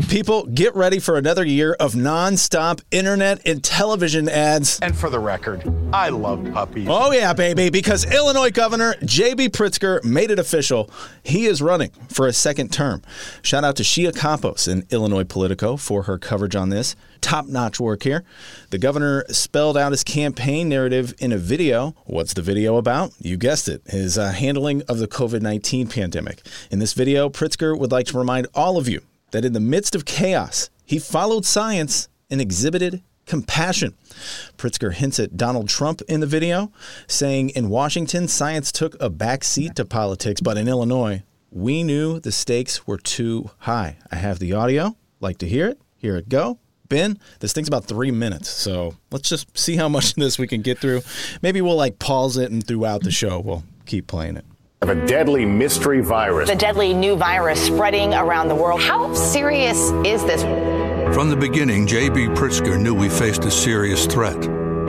[0.09, 4.79] People, get ready for another year of nonstop internet and television ads.
[4.81, 6.89] And for the record, I love puppies.
[6.91, 9.51] Oh, yeah, baby, because Illinois Governor J.B.
[9.51, 10.91] Pritzker made it official.
[11.23, 13.03] He is running for a second term.
[13.43, 16.97] Shout out to Shia Kapos in Illinois Politico for her coverage on this.
[17.21, 18.25] Top notch work here.
[18.71, 21.95] The governor spelled out his campaign narrative in a video.
[22.05, 23.13] What's the video about?
[23.19, 26.43] You guessed it his uh, handling of the COVID 19 pandemic.
[26.71, 29.95] In this video, Pritzker would like to remind all of you that in the midst
[29.95, 33.95] of chaos, he followed science and exhibited compassion.
[34.57, 36.73] Pritzker hints at Donald Trump in the video,
[37.07, 42.33] saying in Washington, science took a backseat to politics, but in Illinois, we knew the
[42.33, 43.97] stakes were too high.
[44.11, 44.97] I have the audio.
[45.21, 45.81] Like to hear it?
[45.97, 46.59] Here it go.
[46.89, 50.47] Ben, this thing's about three minutes, so let's just see how much of this we
[50.47, 51.03] can get through.
[51.43, 54.45] Maybe we'll like pause it and throughout the show we'll keep playing it.
[54.83, 56.51] Of a deadly mystery virus.
[56.51, 58.83] The deadly new virus spreading around the world.
[58.83, 60.43] How serious is this?
[61.15, 62.27] From the beginning, J.B.
[62.29, 64.37] Pritzker knew we faced a serious threat.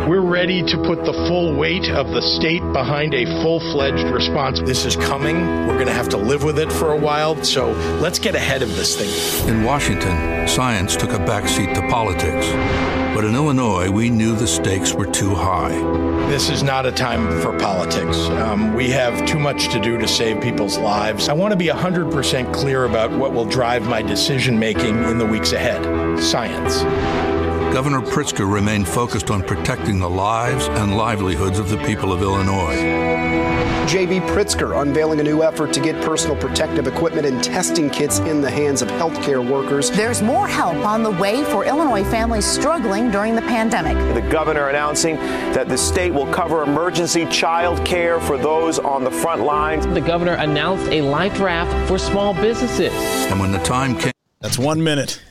[0.05, 4.61] We're ready to put the full weight of the state behind a full fledged response.
[4.61, 5.35] This is coming.
[5.67, 7.43] We're going to have to live with it for a while.
[7.43, 9.49] So let's get ahead of this thing.
[9.49, 12.47] In Washington, science took a backseat to politics.
[13.15, 15.73] But in Illinois, we knew the stakes were too high.
[16.29, 18.17] This is not a time for politics.
[18.17, 21.27] Um, we have too much to do to save people's lives.
[21.27, 25.25] I want to be 100% clear about what will drive my decision making in the
[25.25, 26.83] weeks ahead science.
[27.77, 32.75] Governor Pritzker remained focused on protecting the lives and livelihoods of the people of Illinois.
[33.85, 34.21] J.B.
[34.21, 38.49] Pritzker unveiling a new effort to get personal protective equipment and testing kits in the
[38.49, 39.91] hands of healthcare workers.
[39.91, 43.95] There's more help on the way for Illinois families struggling during the pandemic.
[44.15, 45.17] The governor announcing
[45.53, 49.85] that the state will cover emergency child care for those on the front lines.
[49.85, 52.91] The governor announced a life raft for small businesses.
[53.29, 55.21] And when the time came, That's one minute.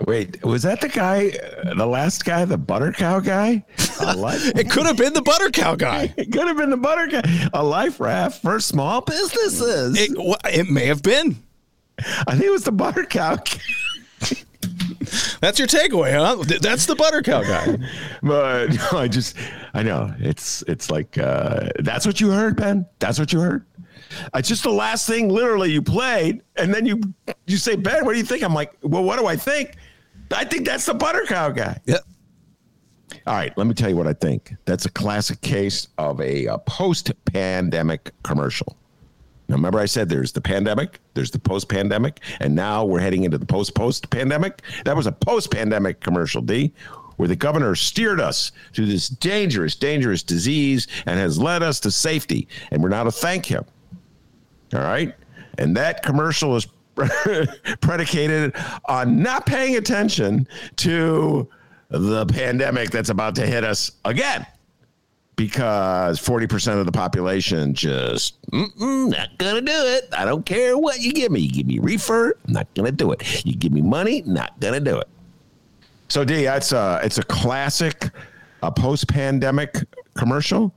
[0.00, 3.64] Wait, was that the guy, uh, the last guy, the butter cow guy?
[3.96, 6.12] It could have been the butter cow guy.
[6.16, 7.48] it could have been the butter cow.
[7.52, 9.96] A life raft for small businesses.
[9.98, 10.10] It,
[10.46, 11.40] it may have been.
[12.26, 13.36] I think it was the butter cow.
[15.40, 16.42] That's your takeaway, huh?
[16.60, 17.76] That's the butter cow guy.
[18.22, 19.36] but no, I just,
[19.74, 22.86] I know it's, it's like, uh, that's what you heard, Ben.
[22.98, 23.64] That's what you heard.
[24.34, 27.00] It's just the last thing, literally, you played, and then you,
[27.46, 28.42] you say, Ben, what do you think?
[28.42, 29.76] I'm like, well, what do I think?
[30.34, 31.80] I think that's the butter cow guy.
[31.86, 31.98] Yeah.
[33.26, 34.54] All right, let me tell you what I think.
[34.64, 38.76] That's a classic case of a, uh post-pandemic commercial.
[39.48, 43.38] Now, remember I said there's the pandemic, there's the post-pandemic, and now we're heading into
[43.38, 44.62] the post-post-pandemic.
[44.84, 46.72] That was a post-pandemic commercial, D,
[47.16, 51.90] where the governor steered us through this dangerous, dangerous disease and has led us to
[51.90, 53.64] safety, and we're now to thank him.
[54.72, 55.14] All right,
[55.58, 56.66] and that commercial is
[57.80, 58.54] predicated
[58.86, 61.48] on not paying attention to
[61.90, 64.46] the pandemic that's about to hit us again
[65.36, 70.08] because 40% of the population just not gonna do it.
[70.16, 71.40] I don't care what you give me.
[71.40, 73.44] You give me reefer not gonna do it.
[73.44, 75.08] You give me money not gonna do it.
[76.08, 78.10] So d that's a it's a classic
[78.62, 80.74] a post-pandemic commercial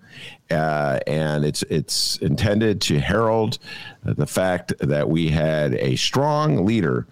[0.52, 3.60] uh, and it's it's intended to herald
[4.04, 7.08] the fact that we had a strong leader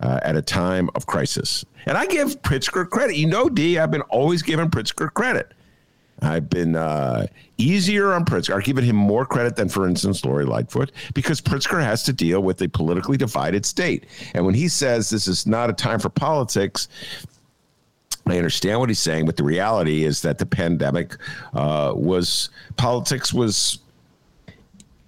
[0.00, 3.90] uh, at a time of crisis and i give pritzker credit you know d i've
[3.90, 5.52] been always giving pritzker credit
[6.22, 7.26] I've been uh,
[7.58, 8.54] easier on Pritzker.
[8.54, 12.42] I've given him more credit than, for instance, Lori Lightfoot, because Pritzker has to deal
[12.42, 14.06] with a politically divided state.
[14.34, 16.88] And when he says this is not a time for politics,
[18.26, 21.16] I understand what he's saying, but the reality is that the pandemic
[21.52, 23.78] uh, was politics was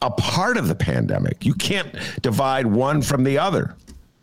[0.00, 1.44] a part of the pandemic.
[1.44, 3.76] You can't divide one from the other.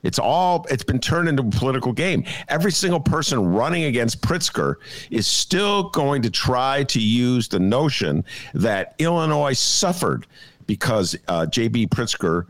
[0.04, 2.23] It's all it's been turned into a political game.
[2.47, 4.75] Every single person running against Pritzker
[5.12, 8.23] is still going to try to use the notion
[8.54, 10.25] that Illinois suffered
[10.67, 11.88] because uh, J.B.
[11.88, 12.45] Pritzker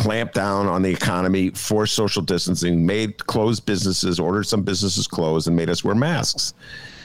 [0.00, 5.46] clamped down on the economy, forced social distancing, made closed businesses, ordered some businesses closed,
[5.46, 6.54] and made us wear masks.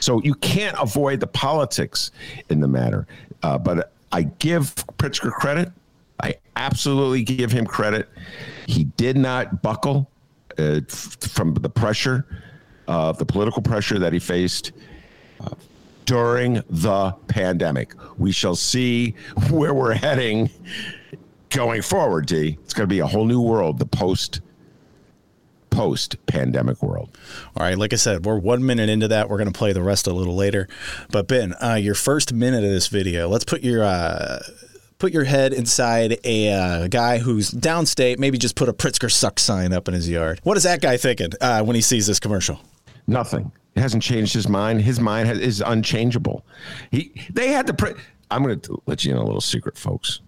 [0.00, 2.10] So you can't avoid the politics
[2.48, 3.06] in the matter.
[3.42, 5.70] Uh, but I give Pritzker credit.
[6.22, 8.08] I absolutely give him credit.
[8.66, 10.10] He did not buckle
[10.58, 12.24] uh, from the pressure,
[12.88, 14.72] uh, the political pressure that he faced
[15.42, 15.50] uh,
[16.06, 17.92] during the pandemic.
[18.16, 19.16] We shall see
[19.50, 20.48] where we're heading
[21.50, 22.58] going forward, D.
[22.64, 24.40] It's going to be a whole new world, the post
[25.70, 27.16] post pandemic world.
[27.54, 29.28] All right, like I said, we're one minute into that.
[29.28, 30.68] We're going to play the rest a little later.
[31.10, 34.40] But Ben, uh, your first minute of this video, let's put your uh,
[34.98, 38.18] put your head inside a uh, guy who's downstate.
[38.18, 40.40] Maybe just put a Pritzker suck sign up in his yard.
[40.44, 42.58] What is that guy thinking uh, when he sees this commercial?
[43.06, 43.52] Nothing.
[43.74, 44.80] It hasn't changed his mind.
[44.80, 46.46] His mind has, is unchangeable.
[46.90, 47.74] He they had the.
[47.74, 47.94] Pre-
[48.30, 50.20] I'm going to let you in a little secret, folks.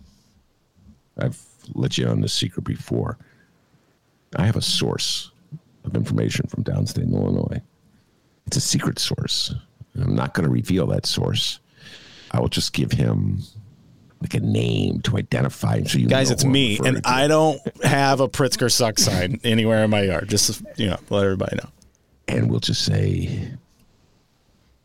[1.18, 1.42] I've
[1.74, 3.18] let you on this secret before.
[4.36, 5.30] I have a source
[5.84, 7.60] of information from downstate Illinois.
[8.46, 9.54] It's a secret source.
[9.94, 11.60] And I'm not going to reveal that source.
[12.30, 13.40] I will just give him
[14.20, 15.86] like a name to identify him.
[15.86, 17.08] So you Guys, it's me, and to.
[17.08, 20.28] I don't have a Pritzker suck sign anywhere in my yard.
[20.28, 21.70] Just you know, let everybody know.
[22.26, 23.50] and we'll just say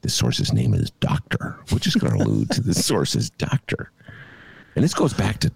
[0.02, 1.58] the source's name is Doctor.
[1.72, 3.92] We're just going to allude to the source's Doctor,
[4.76, 5.52] and this goes back to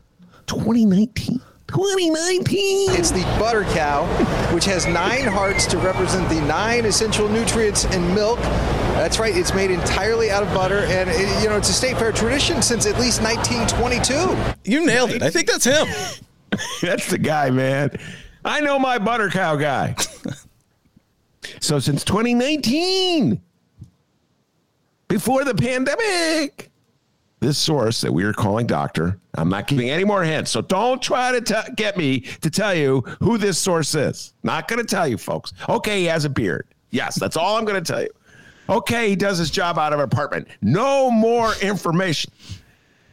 [0.47, 1.41] 2019.
[1.67, 2.91] 2019.
[2.91, 4.05] It's the butter cow,
[4.53, 8.39] which has nine hearts to represent the nine essential nutrients in milk.
[8.39, 9.35] That's right.
[9.35, 12.61] It's made entirely out of butter, and it, you know it's a state fair tradition
[12.61, 14.71] since at least 1922.
[14.71, 15.21] You nailed it.
[15.21, 15.87] I think that's him.
[16.81, 17.99] That's the guy, man.
[18.43, 19.95] I know my butter cow guy.
[21.59, 23.39] so since 2019,
[25.07, 26.71] before the pandemic,
[27.39, 30.49] this source that we are calling doctor, I'm not giving any more hints.
[30.51, 34.33] So don't try to t- get me to tell you who this source is.
[34.43, 35.53] Not going to tell you, folks.
[35.69, 36.67] Okay, he has a beard.
[36.89, 38.09] Yes, that's all I'm going to tell you.
[38.69, 40.47] Okay, he does his job out of an apartment.
[40.61, 42.31] No more information.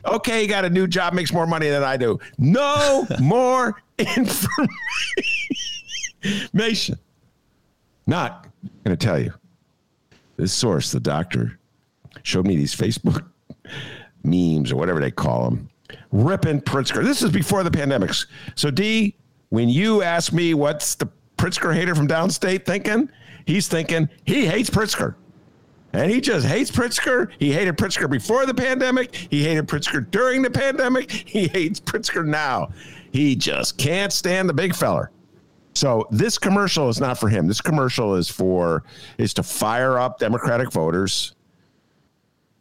[0.07, 2.19] Okay, he got a new job, makes more money than I do.
[2.39, 4.69] No more information.
[8.07, 8.47] Not
[8.85, 9.33] going to tell you.
[10.37, 11.59] This source, the doctor,
[12.23, 13.25] showed me these Facebook
[14.25, 15.69] memes or whatever they call them,
[16.13, 17.05] ripping Pritzker.
[17.05, 18.27] This is before the pandemics.
[18.55, 19.17] So, D,
[19.51, 23.11] when you ask me what's the Pritzker hater from downstate thinking,
[23.47, 25.15] he's thinking he hates Pritzker.
[25.93, 27.31] And he just hates Pritzker.
[27.39, 29.15] He hated Pritzker before the pandemic.
[29.15, 31.11] He hated Pritzker during the pandemic.
[31.35, 32.71] He hates Pritzker now.
[33.13, 35.11] He just can't stand the big feller.
[35.75, 37.47] So this commercial is not for him.
[37.47, 38.85] This commercial is for
[39.19, 41.34] is to fire up Democratic voters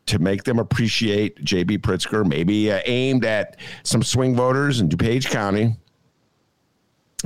[0.05, 5.29] to make them appreciate JB Pritzker, maybe uh, aimed at some swing voters in DuPage
[5.29, 5.77] County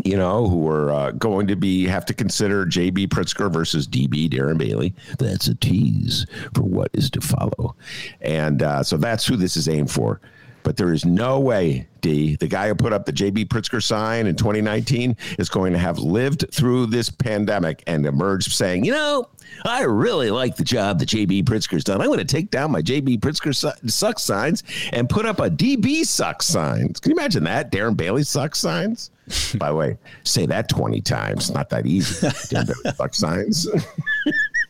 [0.03, 4.29] you know, who are uh, going to be have to consider JB Pritzker versus DB
[4.29, 4.93] Darren Bailey.
[5.17, 7.75] That's a tease for what is to follow,
[8.21, 10.21] and uh, so that's who this is aimed for.
[10.67, 14.27] But there is no way, D, the guy who put up the JB Pritzker sign
[14.27, 19.29] in 2019 is going to have lived through this pandemic and emerged saying, you know,
[19.63, 22.01] I really like the job that JB Pritzker's done.
[22.01, 25.49] I'm going to take down my JB Pritzker su- sucks signs and put up a
[25.49, 26.99] DB sucks signs.
[26.99, 27.71] Can you imagine that?
[27.71, 29.11] Darren Bailey sucks signs?
[29.57, 31.49] By the way, say that 20 times.
[31.49, 32.27] Not that easy.
[32.27, 33.67] Darren Bailey sucks signs.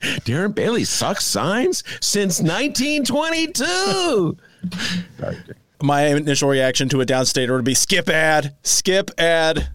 [0.02, 4.38] Darren Bailey sucks signs since 1922.
[5.20, 5.38] Sorry,
[5.82, 9.68] My initial reaction to a downstater would be skip ad, skip ad,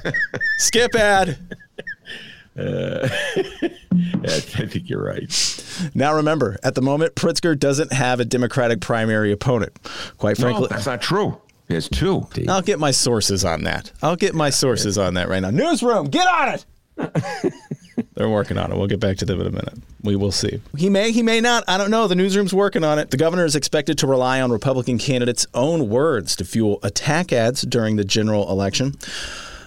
[0.58, 1.38] skip ad.
[2.56, 5.90] Uh, I think you're right.
[5.94, 9.76] Now remember, at the moment, Pritzker doesn't have a Democratic primary opponent.
[10.18, 11.40] Quite frankly, no, that's not true.
[11.66, 12.26] There's two.
[12.48, 13.90] I'll get my sources on that.
[14.02, 15.50] I'll get my sources on that right now.
[15.50, 17.52] Newsroom, get on it.
[18.14, 18.76] They're working on it.
[18.76, 19.78] We'll get back to them in a minute.
[20.04, 20.60] We will see.
[20.76, 21.64] He may, he may not.
[21.66, 22.06] I don't know.
[22.06, 23.10] The newsroom's working on it.
[23.10, 27.62] The governor is expected to rely on Republican candidates' own words to fuel attack ads
[27.62, 28.94] during the general election.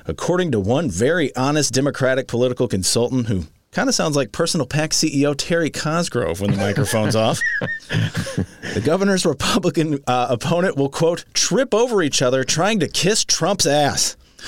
[0.05, 4.91] According to one very honest Democratic political consultant who kind of sounds like personal PAC
[4.91, 7.41] CEO Terry Cosgrove when the microphone's off.
[7.89, 13.65] The governor's Republican uh, opponent will, quote, trip over each other trying to kiss Trump's
[13.65, 14.15] ass.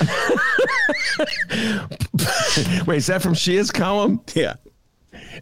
[2.86, 4.20] Wait, is that from Shia's column?
[4.34, 4.54] Yeah.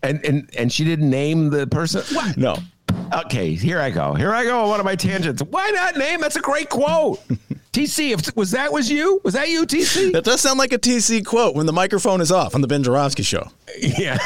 [0.03, 2.03] And and and she didn't name the person?
[2.15, 2.37] What?
[2.37, 2.57] No.
[3.25, 4.15] Okay, here I go.
[4.15, 5.43] Here I go on one of my tangents.
[5.43, 6.21] Why not name?
[6.21, 7.21] That's a great quote.
[7.73, 9.21] TC, if was that was you?
[9.25, 10.13] Was that you, TC?
[10.13, 12.83] That does sound like a TC quote when the microphone is off on the Ben
[12.83, 13.49] Joravsky show.
[13.81, 14.19] Yeah.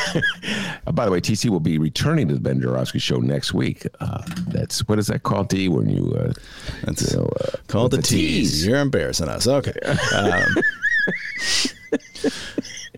[0.87, 3.85] uh, by the way, TC will be returning to the Ben Joravsky show next week.
[4.01, 5.69] Uh, that's what is that called, D?
[5.69, 6.33] When you uh,
[6.85, 8.67] that's you know, uh, called the, with tease.
[8.67, 9.47] You're embarrassing us.
[9.47, 9.75] Okay.
[10.15, 10.45] Um,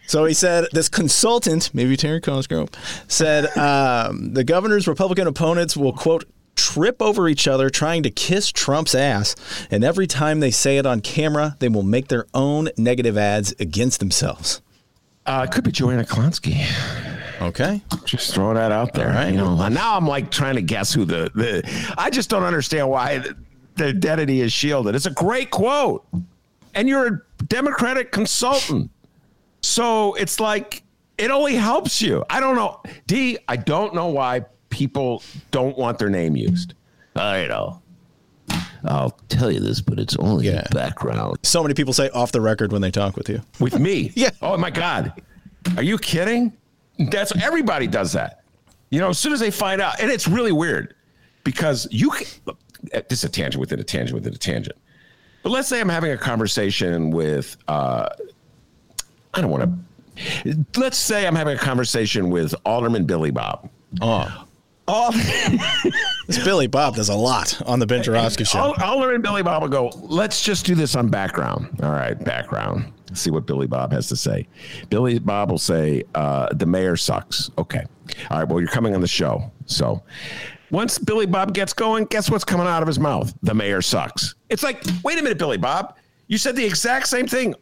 [0.06, 2.70] So he said, this consultant, maybe Terry Cosgrove,
[3.08, 6.24] said um, the governor's Republican opponents will, quote,
[6.56, 9.34] trip over each other trying to kiss Trump's ass.
[9.70, 13.54] And every time they say it on camera, they will make their own negative ads
[13.58, 14.62] against themselves.
[15.26, 16.66] Uh, it could be Joanna Klonsky.
[17.40, 17.82] Okay.
[18.04, 19.08] Just throw that out there.
[19.08, 19.30] Right.
[19.30, 22.88] You know, now I'm like trying to guess who the, the I just don't understand
[22.88, 23.36] why the,
[23.76, 24.94] the identity is shielded.
[24.94, 26.06] It's a great quote.
[26.74, 28.90] And you're a Democratic consultant.
[29.64, 30.82] So it's like
[31.16, 32.22] it only helps you.
[32.28, 32.82] I don't know.
[33.06, 35.22] D, I don't know why people
[35.52, 36.74] don't want their name used.
[37.16, 37.80] I know.
[38.84, 40.66] I'll tell you this, but it's only Yeah.
[40.72, 41.38] background.
[41.42, 43.40] So many people say off the record when they talk with you.
[43.58, 44.12] With me?
[44.16, 44.30] Yeah.
[44.42, 45.12] Oh my God.
[45.78, 46.52] Are you kidding?
[46.98, 48.42] That's everybody does that.
[48.90, 50.94] You know, as soon as they find out, and it's really weird
[51.42, 52.58] because you can, look,
[53.08, 54.76] this is a tangent within a tangent within a tangent.
[55.42, 58.10] But let's say I'm having a conversation with, uh,
[59.36, 59.64] I don't want
[60.44, 63.68] to, let's say I'm having a conversation with Alderman Billy Bob.
[64.00, 64.46] Oh.
[64.86, 65.12] All,
[66.26, 68.58] This Billy Bob does a lot on the Ben Joravsky show.
[68.58, 71.68] Al- Alderman Billy Bob will go, let's just do this on background.
[71.82, 72.92] All right, background.
[73.14, 74.46] See what Billy Bob has to say.
[74.90, 77.50] Billy Bob will say, uh, the mayor sucks.
[77.58, 77.84] Okay.
[78.30, 79.50] All right, well, you're coming on the show.
[79.66, 80.02] So
[80.70, 83.32] once Billy Bob gets going, guess what's coming out of his mouth?
[83.42, 84.34] The mayor sucks.
[84.50, 85.96] It's like, wait a minute, Billy Bob.
[86.26, 87.54] You said the exact same thing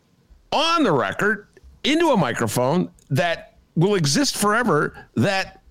[0.52, 1.48] on the record
[1.84, 4.94] into a microphone that will exist forever.
[5.14, 5.62] That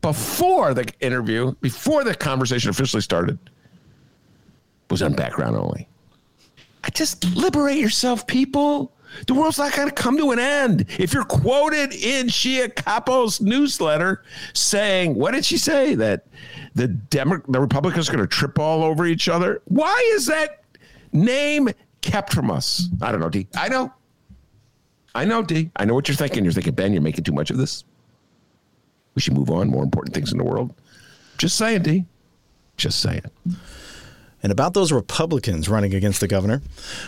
[0.00, 3.38] before the interview, before the conversation officially started,
[4.90, 5.88] was on background only.
[6.84, 8.92] I just liberate yourself, people.
[9.26, 10.86] The world's not going to come to an end.
[10.98, 14.22] If you're quoted in Shia Kapos' newsletter
[14.54, 15.94] saying, what did she say?
[15.94, 16.26] That
[16.74, 19.60] the Demo- the Republicans are going to trip all over each other.
[19.66, 20.64] Why is that
[21.12, 21.68] name
[22.00, 22.88] kept from us?
[23.02, 23.46] I don't know, D.
[23.54, 23.92] I know.
[25.14, 25.70] I know, D.
[25.76, 26.44] I know what you're thinking.
[26.44, 27.84] You're thinking, Ben, you're making too much of this.
[29.14, 29.68] We should move on.
[29.68, 30.74] More important things in the world.
[31.38, 32.04] Just saying, D.
[32.76, 33.22] Just saying.
[34.42, 36.62] And about those Republicans running against the governor,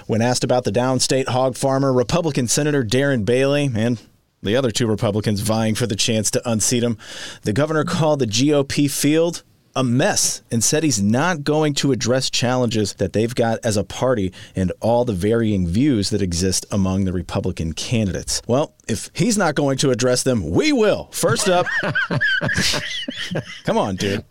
[0.07, 4.01] when asked about the downstate hog farmer, Republican Senator Darren Bailey and
[4.43, 6.99] the other two Republicans vying for the chance to unseat him,
[7.43, 9.43] the governor called the GOP field
[9.77, 13.85] a mess and said he's not going to address challenges that they've got as a
[13.85, 18.41] party and all the varying views that exist among the Republican candidates.
[18.47, 21.09] Well, if he's not going to address them, we will.
[21.13, 21.67] First up,
[23.65, 24.25] come on, dude.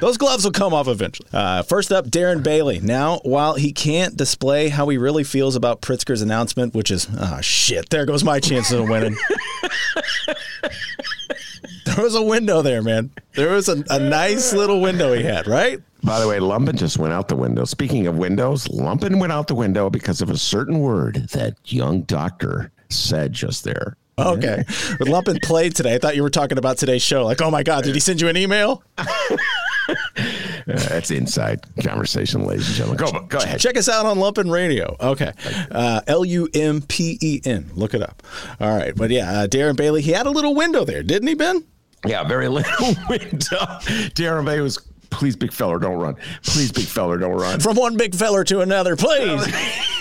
[0.00, 1.28] Those gloves will come off eventually.
[1.32, 2.80] Uh, first up, Darren Bailey.
[2.80, 7.36] Now, while he can't display how he really feels about Pritzker's announcement, which is, ah,
[7.38, 9.16] oh, shit, there goes my chances of winning.
[11.96, 13.10] there was a window there, man.
[13.34, 15.80] There was a, a nice little window he had, right?
[16.04, 17.64] By the way, Lumpen just went out the window.
[17.64, 22.02] Speaking of windows, Lumpen went out the window because of a certain word that young
[22.02, 23.96] doctor said just there.
[24.18, 24.62] Okay.
[24.98, 25.94] But Lumpen played today.
[25.94, 27.24] I thought you were talking about today's show.
[27.24, 28.82] Like, oh my God, did he send you an email?
[28.96, 29.06] Uh,
[30.66, 32.98] that's inside conversation, ladies and gentlemen.
[32.98, 33.60] Go, go ahead.
[33.60, 34.96] Check us out on Lumpen Radio.
[35.00, 35.32] Okay.
[35.70, 37.70] Uh, L U M P E N.
[37.74, 38.22] Look it up.
[38.60, 38.94] All right.
[38.94, 41.64] But yeah, uh, Darren Bailey, he had a little window there, didn't he, Ben?
[42.04, 43.64] Yeah, very little window.
[44.14, 44.78] Darren was
[45.10, 48.60] please big feller don't run please big feller don't run from one big feller to
[48.60, 49.46] another please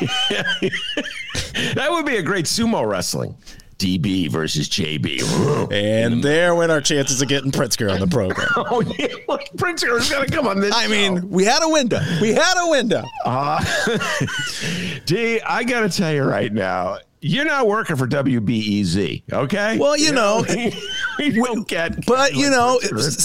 [1.73, 3.33] that would be a great sumo wrestling
[3.77, 5.71] DB versus JB.
[5.71, 8.47] And there went our chances of getting Pritzker on the program.
[8.55, 9.07] oh, yeah.
[9.57, 10.73] Pritzker is going to come on this.
[10.73, 10.89] I show.
[10.89, 11.99] mean, we had a window.
[12.21, 13.03] We had a window.
[13.25, 13.63] Uh,
[15.05, 19.79] D, I got to tell you right now, you're not working for WBEZ, okay?
[19.79, 20.71] Well, you, you know, know
[21.17, 22.05] we will get.
[22.05, 22.79] But you know,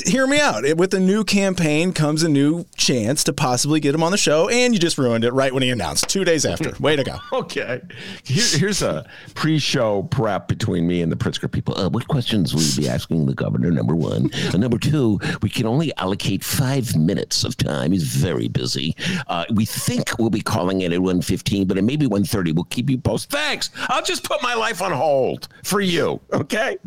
[0.07, 0.65] hear me out.
[0.77, 4.49] With a new campaign comes a new chance to possibly get him on the show,
[4.49, 6.73] and you just ruined it right when he announced two days after.
[6.81, 7.19] Way to go.
[7.33, 7.83] okay,
[8.25, 11.79] Here, here's a pre-show prep between me and the Pritzker people.
[11.79, 13.71] Uh, what questions will you be asking the governor?
[13.71, 17.93] Number one, uh, number two, we can only allocate five minutes of time.
[17.93, 18.97] He's very busy.
[19.27, 22.55] Uh, we think we'll be calling it at 1:15, but it may be 1:30.
[22.55, 23.33] We'll keep you posted.
[23.33, 23.69] Thanks.
[23.91, 26.21] I'll just put my life on hold for you.
[26.33, 26.79] Okay.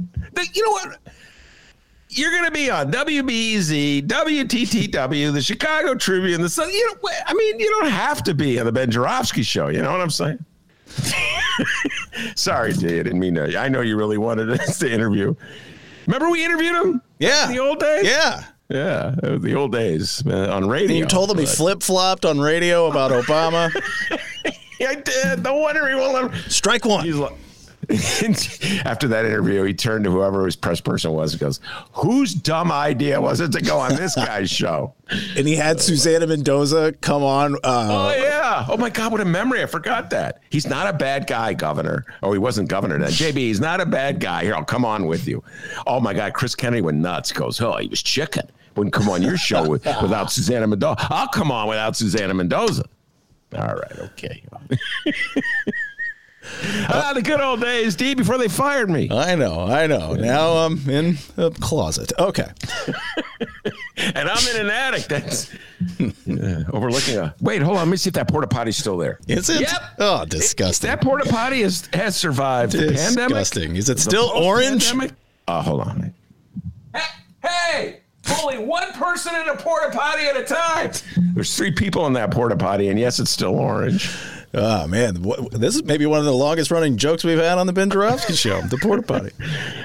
[0.53, 0.97] You know what?
[2.09, 6.69] You're going to be on WBEZ, WTTW, the Chicago Tribune, the Sun.
[6.69, 9.67] You know, I mean, you don't have to be on the Ben Joravsky show.
[9.67, 10.45] You know what I'm saying?
[12.35, 12.99] Sorry, D.
[12.99, 13.57] I didn't mean to.
[13.59, 15.35] I know you really wanted us to interview.
[16.05, 17.01] Remember we interviewed him?
[17.19, 17.47] Yeah.
[17.47, 18.05] In the old days?
[18.05, 18.43] Yeah.
[18.69, 20.87] Yeah, the old days uh, on radio.
[20.87, 21.41] And you told him but...
[21.41, 23.71] he flip flopped on radio about Obama.
[24.86, 25.43] I did.
[25.43, 26.49] No wonder he won't let him.
[26.49, 27.05] Strike one.
[27.05, 27.34] He's like,
[28.86, 31.59] after that interview, he turned to whoever his press person was and goes,
[31.93, 34.93] Whose dumb idea was it to go on this guy's show?
[35.38, 37.55] And he had Susana Mendoza come on.
[37.55, 38.65] Uh, oh, yeah.
[38.67, 39.11] Oh, my God.
[39.11, 39.61] What a memory.
[39.61, 40.41] I forgot that.
[40.49, 42.05] He's not a bad guy, Governor.
[42.23, 43.09] Oh, he wasn't governor then.
[43.09, 44.43] JB, he's not a bad guy.
[44.43, 45.43] Here, I'll come on with you.
[45.86, 46.34] Oh, my God.
[46.34, 47.31] Chris Kennedy went nuts.
[47.31, 48.49] Goes, Oh, he was chicken.
[48.75, 50.95] Wouldn't come on your show with, without Susana Mendoza.
[51.11, 52.86] I'll come on without Susana Mendoza.
[53.55, 54.43] All right, okay.
[56.89, 59.09] ah, the good old days, D, before they fired me.
[59.11, 60.13] I know, I know.
[60.13, 62.11] Now I'm in a closet.
[62.17, 62.49] Okay.
[63.97, 65.53] and I'm in an attic that's
[65.99, 67.35] uh, overlooking a.
[67.41, 67.85] Wait, hold on.
[67.85, 69.19] Let me see if that porta potty's still there.
[69.27, 69.61] Is it?
[69.61, 69.81] Yep.
[69.99, 70.89] Oh, disgusting.
[70.89, 72.95] It, that porta potty has has survived disgusting.
[72.95, 73.29] the pandemic.
[73.29, 73.75] Disgusting.
[73.75, 74.93] Is it still orange?
[75.47, 76.13] Uh, hold on.
[76.93, 77.01] Hey!
[77.43, 78.02] hey!
[78.41, 80.91] Only one person in a porta potty at a time.
[81.34, 84.09] There's three people in that porta potty, and yes, it's still orange.
[84.53, 85.17] Oh man,
[85.51, 88.34] this is maybe one of the longest running jokes we've had on the Ben Joravsky
[88.34, 88.61] show.
[88.61, 89.32] The porta potty.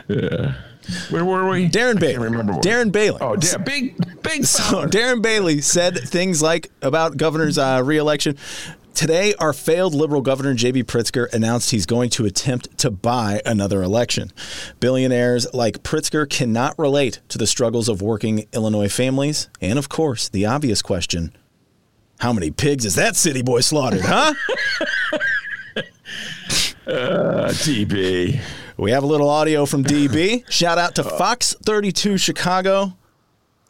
[0.08, 0.54] Yeah.
[1.10, 1.68] Where were we?
[1.68, 2.16] Darren Bailey.
[2.28, 2.54] remember.
[2.54, 3.18] Darren Bailey.
[3.20, 4.44] Oh, yeah, big, big.
[4.46, 8.38] So Darren Bailey said things like about governor's uh, reelection.
[8.98, 10.82] Today, our failed liberal governor, J.B.
[10.82, 14.32] Pritzker, announced he's going to attempt to buy another election.
[14.80, 19.48] Billionaires like Pritzker cannot relate to the struggles of working Illinois families.
[19.60, 21.30] And of course, the obvious question
[22.18, 24.34] how many pigs is that city boy slaughtered, huh?
[26.88, 28.40] uh, DB.
[28.76, 30.42] We have a little audio from DB.
[30.50, 32.96] Shout out to Fox 32 Chicago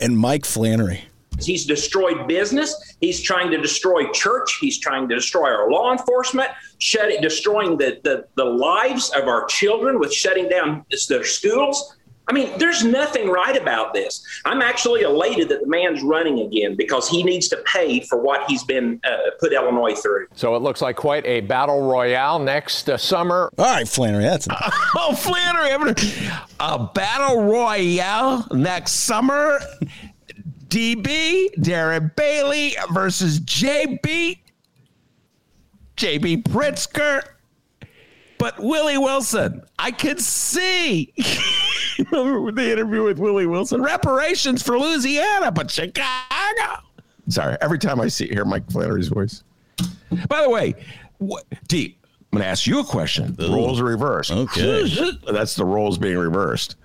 [0.00, 1.04] and Mike Flannery.
[1.44, 2.96] He's destroyed business.
[3.00, 4.58] He's trying to destroy church.
[4.60, 9.46] He's trying to destroy our law enforcement, shutting, destroying the, the, the lives of our
[9.46, 11.96] children with shutting down their schools.
[12.28, 14.22] I mean, there's nothing right about this.
[14.44, 18.48] I'm actually elated that the man's running again because he needs to pay for what
[18.48, 20.26] he's been uh, put Illinois through.
[20.34, 23.50] So it looks like quite a battle royale next uh, summer.
[23.56, 24.46] All right, Flannery, that's
[24.96, 25.94] oh Flannery,
[26.60, 29.58] a battle royale next summer.
[30.68, 34.38] DB Darren Bailey versus JB
[35.96, 37.22] JB Pritzker.
[38.38, 41.12] But Willie Wilson, I could see.
[42.12, 43.82] Remember the interview with Willie Wilson?
[43.82, 46.82] Reparations for Louisiana, but Chicago.
[47.28, 49.42] Sorry, every time I see hear Mike Flannery's voice.
[50.28, 50.74] By the way,
[51.18, 51.98] what, D,
[52.32, 53.34] I'm going to ask you a question.
[53.34, 54.30] The roles are reversed.
[54.30, 54.88] Okay.
[55.32, 56.76] That's the roles being reversed.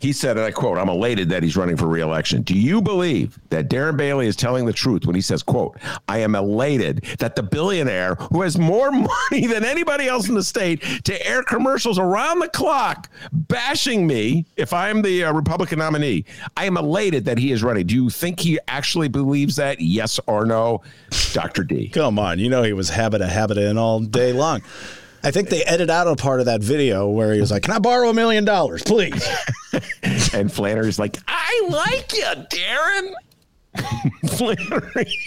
[0.00, 2.42] He said, and I quote, I'm elated that he's running for reelection.
[2.42, 5.76] Do you believe that Darren Bailey is telling the truth when he says, quote,
[6.06, 8.90] I am elated that the billionaire who has more
[9.30, 14.44] money than anybody else in the state to air commercials around the clock bashing me
[14.56, 16.24] if I'm the uh, Republican nominee,
[16.56, 17.86] I am elated that he is running.
[17.86, 19.80] Do you think he actually believes that?
[19.80, 20.82] Yes or no?
[21.32, 21.64] Dr.
[21.64, 21.88] D.
[21.88, 22.38] Come on.
[22.38, 24.62] You know he was habit a habit in all day long.
[25.22, 27.74] I think they edited out a part of that video where he was like, "Can
[27.74, 29.26] I borrow a million dollars, please?"
[30.32, 33.14] and Flannery's like, "I like you, Darren."
[34.28, 35.18] Flannery,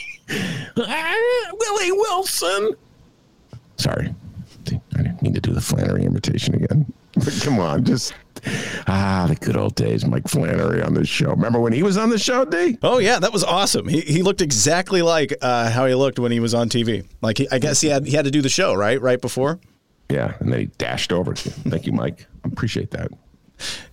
[0.76, 2.72] Willie Wilson.
[3.78, 4.14] Sorry,
[4.68, 6.92] I didn't mean to do the Flannery invitation again.
[7.14, 8.14] But come on, just
[8.88, 10.06] ah, the good old days.
[10.06, 11.32] Mike Flannery on this show.
[11.32, 12.78] Remember when he was on the show, D?
[12.82, 13.88] Oh yeah, that was awesome.
[13.88, 17.06] He, he looked exactly like uh, how he looked when he was on TV.
[17.22, 19.60] Like he, I guess he had he had to do the show right right before.
[20.12, 21.34] Yeah, and then he dashed over.
[21.34, 21.55] To you.
[21.70, 22.28] Thank you, Mike.
[22.43, 23.12] I appreciate that.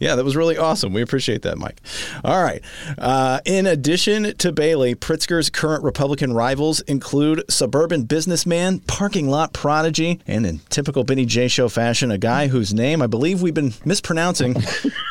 [0.00, 0.92] Yeah, that was really awesome.
[0.94, 1.80] We appreciate that, Mike.
[2.24, 2.62] All right.
[2.96, 10.20] Uh, in addition to Bailey, Pritzker's current Republican rivals include suburban businessman, parking lot prodigy,
[10.26, 13.74] and in typical Benny J Show fashion, a guy whose name I believe we've been
[13.84, 14.58] mispronouncing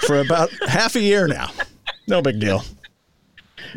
[0.08, 1.52] for about half a year now.
[2.08, 2.64] No big deal.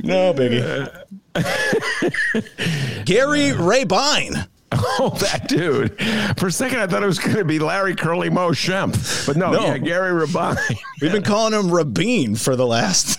[0.02, 0.88] No biggie.
[3.04, 4.46] Gary Rabine.
[5.02, 5.98] Oh, that dude.
[6.38, 9.26] For a second, I thought it was going to be Larry Curly Moe Shemp.
[9.26, 9.64] But no, no.
[9.66, 10.56] yeah, Gary Rabine.
[11.00, 13.18] We've been calling him Rabine for the last.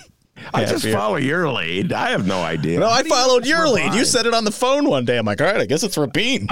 [0.53, 0.93] I just year.
[0.93, 1.91] follow your lead.
[1.91, 2.79] I have no idea.
[2.79, 3.89] No, I followed your Rabine?
[3.91, 3.93] lead.
[3.95, 5.17] You said it on the phone one day.
[5.17, 6.47] I'm like, all right, I guess it's Rabine.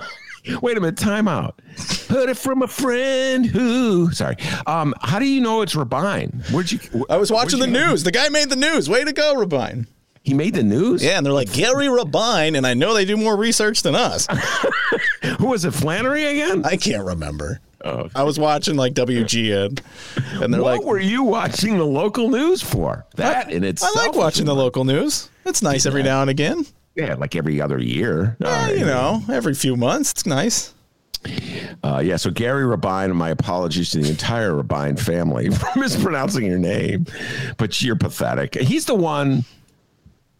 [0.62, 1.60] Wait a minute, time out.
[2.08, 4.10] Heard it from a friend who.
[4.12, 4.36] Sorry.
[4.66, 6.50] Um, how do you know it's Rabine?
[6.50, 6.80] Where'd you?
[7.10, 8.04] I was watching the news.
[8.04, 8.88] The guy made the news.
[8.88, 9.86] Way to go, Rabine.
[10.22, 11.02] He made the news?
[11.02, 14.26] Yeah, and they're like, Gary Rabine, and I know they do more research than us.
[15.38, 16.64] Who was it, Flannery again?
[16.64, 17.60] I can't remember.
[17.82, 19.80] Oh, I was watching like WGN,
[20.42, 23.64] and they're what like, "What were you watching the local news for?" That I, in
[23.64, 25.30] itself, I like watching the local news.
[25.46, 26.66] It's nice every now and again.
[26.94, 28.36] Yeah, like every other year.
[28.38, 28.78] Yeah, right.
[28.78, 30.10] you know, every few months.
[30.10, 30.74] It's nice.
[31.82, 36.58] Uh, yeah, so Gary Rabine, my apologies to the entire Rabine family for mispronouncing your
[36.58, 37.06] name,
[37.56, 38.54] but you're pathetic.
[38.56, 39.44] He's the one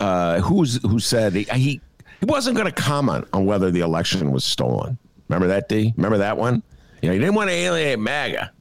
[0.01, 1.81] uh, who's who said he, he,
[2.23, 4.99] wasn't going to comment on whether the election was stolen.
[5.29, 5.95] Remember that, D?
[5.97, 6.63] Remember that one?
[7.01, 8.53] You know, he didn't want to alienate MAGA.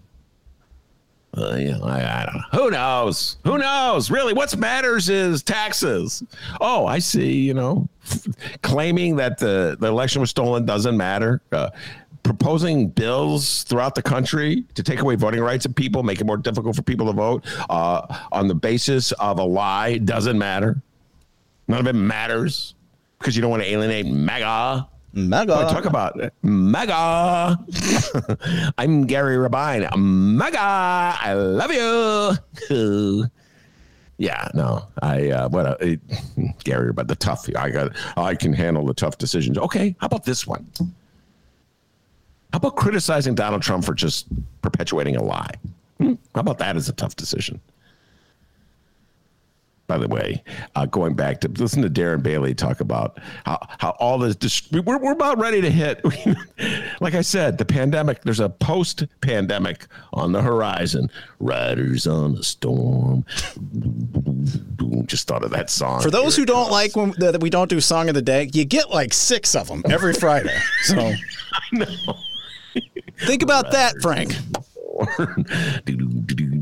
[1.38, 2.60] Uh, you know, I, I, don't know.
[2.60, 3.38] Who knows?
[3.44, 4.10] Who knows?
[4.10, 6.24] Really, what matters is taxes.
[6.60, 7.42] Oh, I see.
[7.42, 7.88] You know,
[8.62, 11.42] claiming that the, the election was stolen doesn't matter.
[11.52, 11.70] Uh,
[12.24, 16.38] proposing bills throughout the country to take away voting rights of people, make it more
[16.38, 20.82] difficult for people to vote uh, on the basis of a lie doesn't matter.
[21.70, 22.74] None of it matters
[23.20, 24.90] because you don't want to alienate MAGA.
[25.14, 25.68] MAGA.
[25.70, 26.34] Talk about it.
[26.42, 27.60] MAGA.
[28.80, 29.88] I'm Gary Rabine.
[29.96, 30.58] MAGA.
[30.60, 31.72] I love
[32.72, 33.28] you.
[34.18, 36.02] yeah, no, I uh, what a, it,
[36.64, 37.48] Gary, but the tough.
[37.56, 37.96] I got.
[38.18, 39.60] I can handle the tough decisions.
[39.60, 40.68] Okay, how about this one?
[42.52, 44.26] How about criticizing Donald Trump for just
[44.64, 45.54] perpetuating a lie?
[46.00, 46.16] Hmm?
[46.34, 47.62] How about that as a tough decision?
[49.90, 50.42] By the way,
[50.76, 55.00] uh, going back to listen to Darren Bailey talk about how, how all this, we're,
[55.00, 56.00] we're about ready to hit.
[57.02, 61.10] like I said, the pandemic, there's a post pandemic on the horizon.
[61.40, 63.26] Riders on the storm.
[65.08, 66.02] Just thought of that song.
[66.02, 68.66] For those who don't like when that we don't do song of the day, you
[68.66, 70.56] get like six of them every Friday.
[70.84, 71.16] So I
[71.72, 71.88] know.
[73.22, 74.34] Think about that, Frank.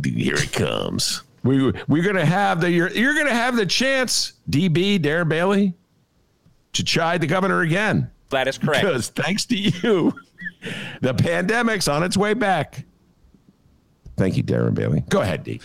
[0.06, 1.24] Here it comes.
[1.48, 5.74] We we're gonna have the you're you're gonna have the chance, DB Darren Bailey,
[6.74, 8.12] to chide the governor again.
[8.30, 8.82] That is correct.
[8.82, 10.14] Because thanks to you,
[11.02, 12.86] the pandemic's on its way back.
[14.18, 15.04] Thank you, Darren Bailey.
[15.10, 15.62] Go ahead, D.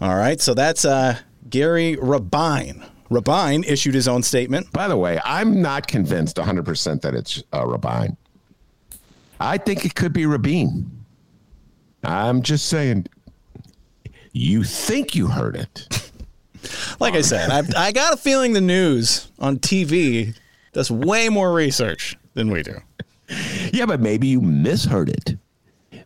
[0.00, 1.18] All right, so that's uh,
[1.50, 4.72] Gary Rabine Rabine issued his own statement.
[4.72, 8.16] By the way, I'm not convinced 100% that it's uh, Rabine.
[9.40, 10.88] I think it could be Rabine.
[12.04, 13.06] I'm just saying,
[14.32, 16.10] you think you heard it.
[17.00, 20.36] Like I said, I've, I got a feeling the news on TV
[20.72, 22.76] does way more research than we do.
[23.72, 25.36] Yeah, but maybe you misheard it.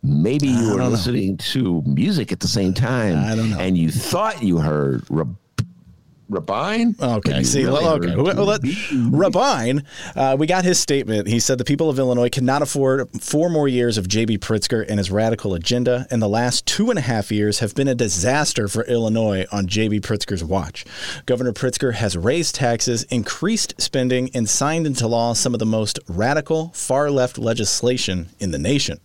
[0.03, 3.17] Maybe you were listening to music at the same time.
[3.19, 3.59] I don't know.
[3.59, 5.03] And you thought you heard
[6.29, 6.95] Rabine?
[7.01, 8.17] Okay, see, really well, okay.
[8.17, 9.85] Well, let, Rabine,
[10.17, 11.29] uh, we got his statement.
[11.29, 14.39] He said the people of Illinois cannot afford four more years of J.B.
[14.39, 17.89] Pritzker and his radical agenda, and the last two and a half years have been
[17.89, 20.01] a disaster for Illinois on J.B.
[20.01, 20.85] Pritzker's watch.
[21.27, 25.99] Governor Pritzker has raised taxes, increased spending, and signed into law some of the most
[26.09, 28.99] radical, far left legislation in the nation.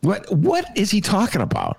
[0.00, 1.76] What What is he talking about?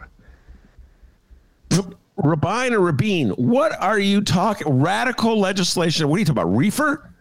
[2.24, 3.30] Rabine or Rabine?
[3.32, 4.82] What are you talking?
[4.82, 6.08] Radical legislation?
[6.08, 6.56] What are you talking about?
[6.56, 7.12] Reefer?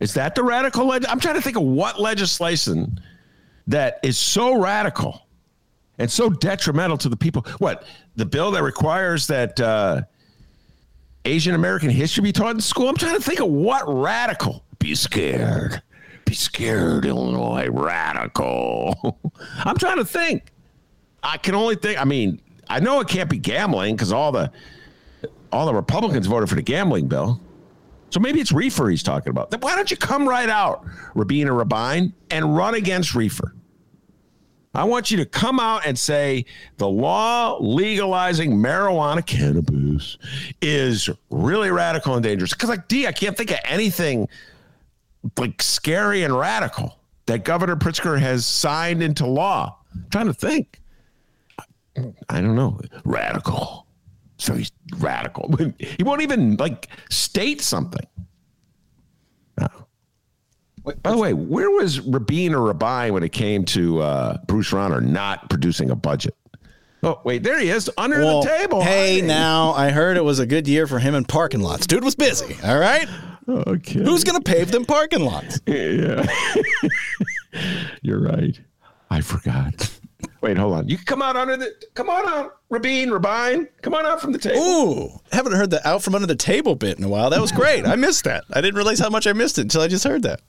[0.00, 0.86] Is that the radical?
[0.86, 3.00] Leg- I'm trying to think of what legislation
[3.66, 5.26] that is so radical
[5.98, 7.46] and so detrimental to the people.
[7.58, 7.84] What
[8.16, 10.02] the bill that requires that uh,
[11.24, 12.88] Asian American history be taught in school?
[12.88, 14.64] I'm trying to think of what radical.
[14.78, 15.82] Be scared.
[16.26, 17.68] Be scared, Illinois.
[17.68, 19.18] Radical.
[19.64, 20.52] I'm trying to think.
[21.22, 21.98] I can only think.
[21.98, 24.50] I mean, I know it can't be gambling because all the
[25.52, 27.40] all the Republicans voted for the gambling bill.
[28.10, 29.50] So maybe it's Reefer he's talking about.
[29.50, 30.84] Then why don't you come right out,
[31.14, 33.54] Rabina Rabine, and run against Reefer?
[34.74, 36.46] I want you to come out and say
[36.78, 40.18] the law legalizing marijuana cannabis
[40.60, 42.52] is really radical and dangerous.
[42.52, 44.28] Because, like, D, I can't think of anything
[45.38, 49.78] like scary and radical that Governor Pritzker has signed into law.
[49.94, 50.80] I'm trying to think.
[52.28, 52.80] I don't know.
[53.04, 53.86] Radical.
[54.38, 55.54] So he's radical.
[55.78, 58.06] He won't even like state something.
[59.60, 59.68] No.
[61.02, 65.00] By the way, where was Rabin or Rabai when it came to uh, Bruce Rauner
[65.02, 66.34] not producing a budget?
[67.02, 68.82] Oh, wait, there he is under Well, the table.
[68.82, 69.26] Hey, Hi.
[69.26, 71.86] now I heard it was a good year for him in parking lots.
[71.86, 72.56] Dude was busy.
[72.64, 73.06] All right.
[73.46, 74.00] Okay.
[74.02, 75.60] Who's gonna pave them parking lots?
[75.66, 76.26] Yeah.
[78.02, 78.58] You're right.
[79.10, 79.90] I forgot.
[80.44, 80.86] Wait, hold on.
[80.90, 83.66] You can come out under the come on out, Rabine, Rabine.
[83.80, 84.60] Come on out from the table.
[84.60, 87.30] Ooh, haven't heard the out from under the table bit in a while.
[87.30, 87.86] That was great.
[87.86, 88.44] I missed that.
[88.52, 90.42] I didn't realize how much I missed it until I just heard that.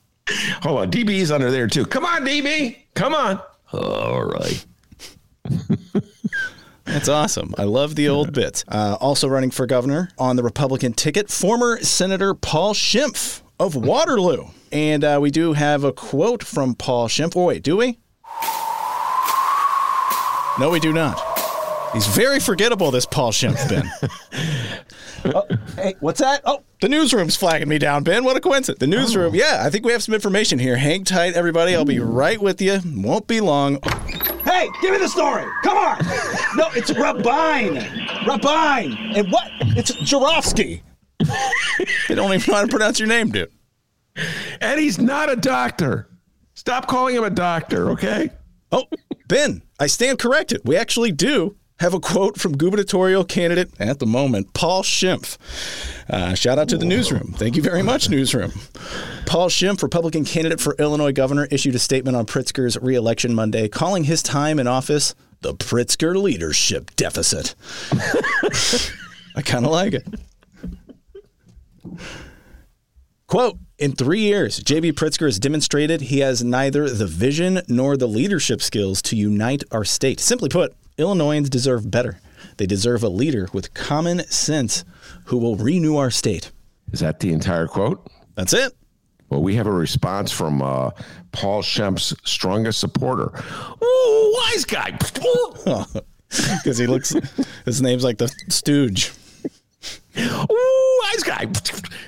[0.60, 0.90] Hold on.
[0.90, 1.86] DB's under there too.
[1.86, 2.76] Come on, DB.
[2.92, 3.40] Come on.
[3.72, 4.66] All right.
[6.84, 7.54] That's awesome.
[7.56, 8.66] I love the old bits.
[8.68, 14.48] Uh, also running for governor on the Republican ticket, former Senator Paul Schimpf of Waterloo.
[14.70, 17.34] And uh, we do have a quote from Paul Schimpf.
[17.34, 17.98] Oh, wait, do we?
[20.58, 21.20] No, we do not.
[21.92, 23.90] He's very forgettable, this Paul Schimpf, Ben.
[25.34, 25.46] oh,
[25.76, 26.42] hey, what's that?
[26.44, 28.24] Oh, the newsroom's flagging me down, Ben.
[28.24, 28.80] What a coincidence.
[28.80, 29.32] The newsroom.
[29.32, 29.36] Oh.
[29.36, 30.76] Yeah, I think we have some information here.
[30.76, 31.74] Hang tight, everybody.
[31.74, 32.80] I'll be right with you.
[32.86, 33.80] Won't be long.
[34.44, 35.44] Hey, give me the story.
[35.62, 35.98] Come on.
[36.56, 37.76] No, it's Rabine.
[38.26, 39.14] Rabine.
[39.14, 39.46] And what?
[39.76, 40.80] It's Jarofsky.
[42.08, 43.50] they don't even know how to pronounce your name, dude.
[44.62, 46.08] And he's not a doctor.
[46.54, 48.30] Stop calling him a doctor, okay?
[48.72, 48.84] Oh,
[49.28, 50.60] Ben, I stand corrected.
[50.64, 55.36] We actually do have a quote from gubernatorial candidate at the moment, Paul Schimpf.
[56.08, 57.34] Uh, shout out to the newsroom.
[57.36, 58.52] Thank you very much, newsroom.
[59.26, 64.04] Paul Schimpf, Republican candidate for Illinois governor, issued a statement on Pritzker's reelection Monday, calling
[64.04, 67.54] his time in office the Pritzker leadership deficit.
[69.36, 70.06] I kind of like it.
[73.26, 74.92] Quote, in three years, J.B.
[74.92, 79.84] Pritzker has demonstrated he has neither the vision nor the leadership skills to unite our
[79.84, 80.18] state.
[80.20, 82.18] Simply put, Illinoisans deserve better.
[82.56, 84.84] They deserve a leader with common sense
[85.26, 86.52] who will renew our state.
[86.92, 88.06] Is that the entire quote?
[88.34, 88.72] That's it.
[89.28, 90.90] Well, we have a response from uh,
[91.32, 93.32] Paul Schemp's strongest supporter.
[93.82, 94.96] Ooh, wise guy.
[96.28, 97.14] Because he looks,
[97.64, 99.12] his name's like the Stooge.
[100.18, 101.46] Ooh, wise guy.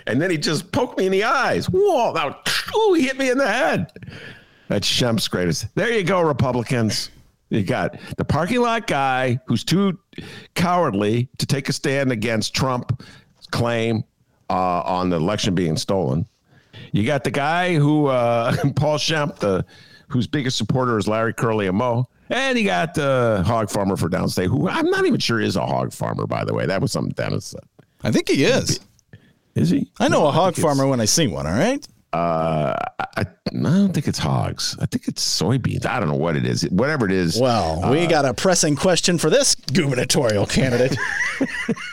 [0.06, 1.66] And then he just poked me in the eyes.
[1.66, 3.92] Whoa, that, ooh, he hit me in the head.
[4.68, 5.74] That's Schemp's greatest.
[5.74, 7.10] There you go, Republicans.
[7.50, 9.98] You got the parking lot guy who's too
[10.54, 14.04] cowardly to take a stand against Trump's claim
[14.50, 16.26] uh, on the election being stolen.
[16.92, 19.64] You got the guy who uh, Paul Schemp, the
[20.08, 22.08] whose biggest supporter is Larry Curly and Mo.
[22.30, 25.66] And you got the hog farmer for downstate, who I'm not even sure is a
[25.66, 26.66] hog farmer, by the way.
[26.66, 27.62] That was something Dennis said.
[28.02, 28.80] I think he is.
[29.54, 29.90] Is he?
[29.98, 31.86] I know No, a hog farmer when I see one, all right?
[32.12, 34.76] Uh, I, I don't think it's hogs.
[34.80, 35.84] I think it's soybeans.
[35.84, 36.62] I don't know what it is.
[36.70, 37.38] Whatever it is.
[37.38, 40.96] Well, we uh, got a pressing question for this gubernatorial candidate.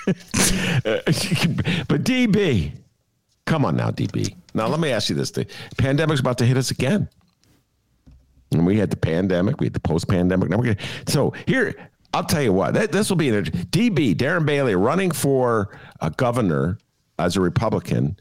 [0.06, 2.72] but DB,
[3.46, 4.36] come on now, DB.
[4.54, 5.46] Now let me ask you this: the
[5.78, 7.10] pandemic's about to hit us again.
[8.52, 10.50] And we had the pandemic, we had the post-pandemic.
[10.50, 12.74] Now we're gonna, so here, I'll tell you what.
[12.94, 16.78] This will be an DB Darren Bailey running for a governor
[17.20, 18.18] as a Republican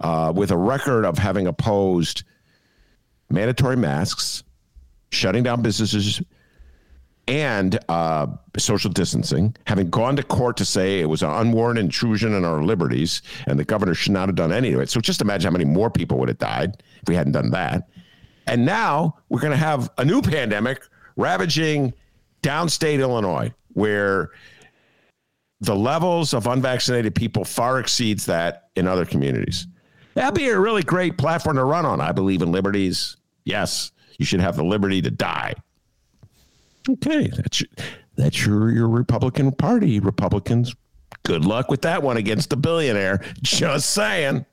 [0.00, 2.22] uh, with a record of having opposed
[3.28, 4.44] mandatory masks,
[5.10, 6.22] shutting down businesses,
[7.28, 12.32] and uh, social distancing, having gone to court to say it was an unwarranted intrusion
[12.32, 14.88] on our liberties, and the governor should not have done any of it.
[14.88, 17.88] So just imagine how many more people would have died if we hadn't done that.
[18.46, 20.82] And now we're going to have a new pandemic
[21.16, 21.92] ravaging
[22.44, 24.30] downstate Illinois, where
[25.60, 29.66] the levels of unvaccinated people far exceeds that in other communities.
[30.14, 32.00] That'd be a really great platform to run on.
[32.00, 33.16] I believe in liberties.
[33.44, 35.54] Yes, you should have the liberty to die.
[36.88, 37.62] Okay, that's
[38.16, 39.98] that's your your Republican Party.
[40.00, 40.74] Republicans,
[41.22, 43.24] good luck with that one against the billionaire.
[43.42, 44.44] Just saying.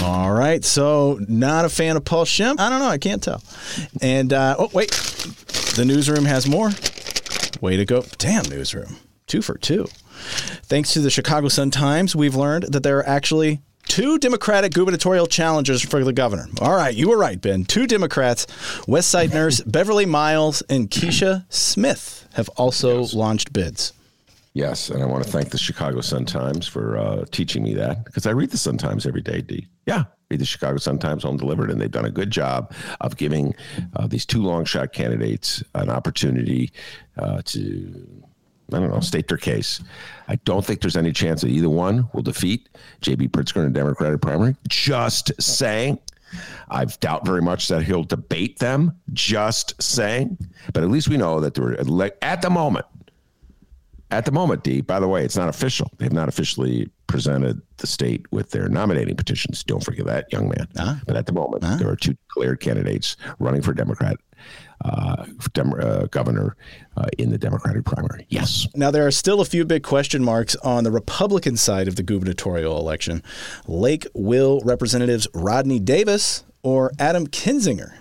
[0.00, 2.58] All right, so not a fan of Paul Schimpf.
[2.58, 2.88] I don't know.
[2.88, 3.42] I can't tell.
[4.00, 4.90] And uh, oh wait,
[5.74, 6.70] the newsroom has more.
[7.60, 8.04] Way to go!
[8.18, 8.96] Damn newsroom,
[9.26, 9.86] two for two.
[10.64, 15.26] Thanks to the Chicago Sun Times, we've learned that there are actually two Democratic gubernatorial
[15.26, 16.46] challengers for the governor.
[16.60, 17.64] All right, you were right, Ben.
[17.64, 18.46] Two Democrats,
[18.86, 23.14] West Side nurse Beverly Miles and Keisha Smith, have also yes.
[23.14, 23.92] launched bids.
[24.54, 28.04] Yes, and I want to thank the Chicago Sun Times for uh, teaching me that
[28.04, 29.40] because I read the Sun Times every day.
[29.40, 29.66] D.
[29.86, 33.54] Yeah, the Chicago Sun Times home delivered, and they've done a good job of giving
[33.96, 36.72] uh, these two long shot candidates an opportunity
[37.18, 38.24] uh, to
[38.72, 39.82] I don't know, state their case.
[40.28, 42.68] I don't think there's any chance that either one will defeat
[43.02, 43.28] J.B.
[43.28, 44.56] Pritzker in a Democratic primary.
[44.68, 45.98] Just saying.
[46.70, 48.96] I doubt very much that he'll debate them.
[49.12, 50.38] Just saying.
[50.72, 51.78] But at least we know that they're
[52.24, 52.86] at the moment.
[54.10, 54.80] At the moment, D.
[54.80, 55.90] By the way, it's not official.
[55.98, 59.62] They've not officially presented the state with their nominating petitions.
[59.62, 60.66] Don't forget that, young man.
[60.76, 60.94] Uh-huh.
[61.06, 61.76] But at the moment, uh-huh.
[61.76, 64.16] there are two declared candidates running for Democrat
[64.84, 66.56] uh, dem- uh, governor
[66.96, 68.26] uh, in the Democratic primary.
[68.30, 68.66] Yes.
[68.74, 72.02] Now, there are still a few big question marks on the Republican side of the
[72.02, 73.22] gubernatorial election.
[73.68, 77.92] Lake will Representatives Rodney Davis or Adam Kinzinger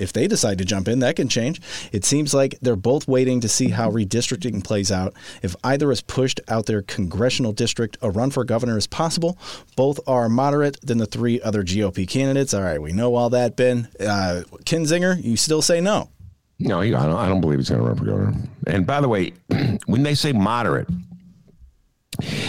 [0.00, 1.60] if they decide to jump in, that can change.
[1.92, 5.14] It seems like they're both waiting to see how redistricting plays out.
[5.42, 9.38] If either is pushed out their congressional district, a run for governor is possible.
[9.76, 12.54] Both are moderate than the three other GOP candidates.
[12.54, 13.88] All right, we know all that, Ben.
[13.98, 16.10] Uh, Kinzinger, you still say no?
[16.58, 18.34] No, I don't, I don't believe he's going to run for governor.
[18.66, 19.32] And by the way,
[19.86, 20.88] when they say moderate,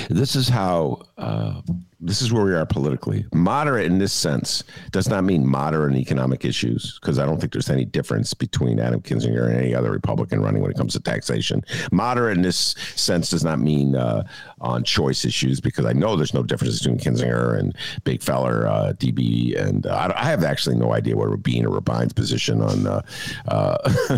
[0.09, 1.61] this is how uh,
[2.01, 3.25] this is where we are politically.
[3.33, 7.53] Moderate in this sense does not mean moderate in economic issues because I don't think
[7.53, 10.99] there's any difference between Adam Kinzinger and any other Republican running when it comes to
[10.99, 11.63] taxation.
[11.91, 14.23] Moderate in this sense does not mean uh,
[14.59, 18.93] on choice issues because I know there's no difference between Kinzinger and Big Feller, uh,
[18.93, 22.87] DB, and uh, I have actually no idea what Rabin or Rabin's position on.
[22.87, 23.01] Uh,
[23.47, 23.77] uh,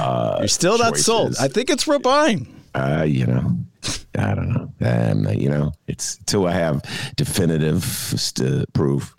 [0.00, 1.36] uh, You're still not sold.
[1.40, 2.46] I think it's Rabin.
[2.74, 3.56] Uh, you know,
[4.18, 4.72] I don't know.
[4.80, 6.82] Um, you know, it's till I have
[7.16, 7.82] definitive
[8.72, 9.14] proof.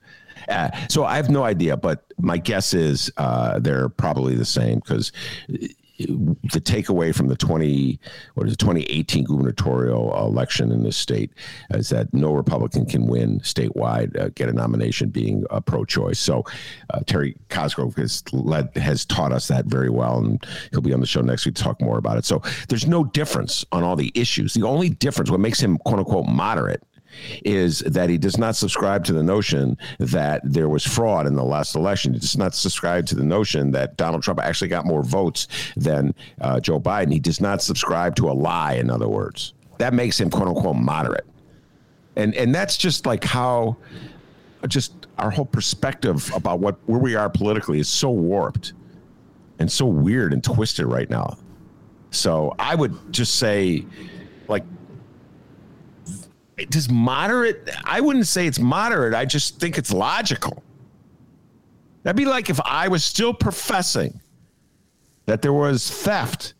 [0.48, 4.80] Uh, so I have no idea, but my guess is uh, they're probably the same
[4.80, 5.12] because
[5.98, 8.00] the takeaway from the 20
[8.34, 11.32] what is it 2018 gubernatorial election in this state
[11.72, 16.20] is that no republican can win statewide uh, get a nomination being uh, pro-choice.
[16.20, 16.44] So
[16.92, 21.00] uh, terry cosgrove has led has taught us that very well and he'll be on
[21.00, 22.26] the show next week to talk more about it.
[22.26, 24.54] So there's no difference on all the issues.
[24.54, 26.84] The only difference what makes him quote unquote moderate
[27.44, 31.44] is that he does not subscribe to the notion that there was fraud in the
[31.44, 32.14] last election.
[32.14, 36.14] He does not subscribe to the notion that Donald Trump actually got more votes than
[36.42, 37.12] uh, Joe Biden.
[37.12, 39.54] He does not subscribe to a lie, in other words.
[39.78, 41.26] That makes him quote unquote moderate.
[42.16, 43.76] And and that's just like how
[44.68, 48.74] just our whole perspective about what where we are politically is so warped
[49.60, 51.38] and so weird and twisted right now.
[52.12, 53.86] So I would just say
[54.48, 54.64] like
[56.70, 59.14] does moderate i wouldn't say it's moderate.
[59.14, 60.64] I just think it's logical.
[62.04, 64.20] That'd be like if i was still professing
[65.26, 66.54] that there was theft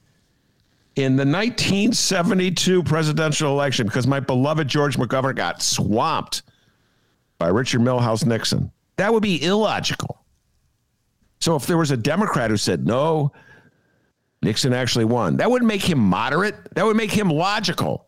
[0.96, 6.44] in the 1972 presidential election because my beloved george mcgovern got swamped
[7.38, 8.72] by richard Milhous nixon.
[8.98, 10.26] That would be illogical.
[11.42, 13.32] So if there was a democrat who said no
[14.42, 16.56] nixon actually won that would make him moderate.
[16.76, 18.08] That would make him logical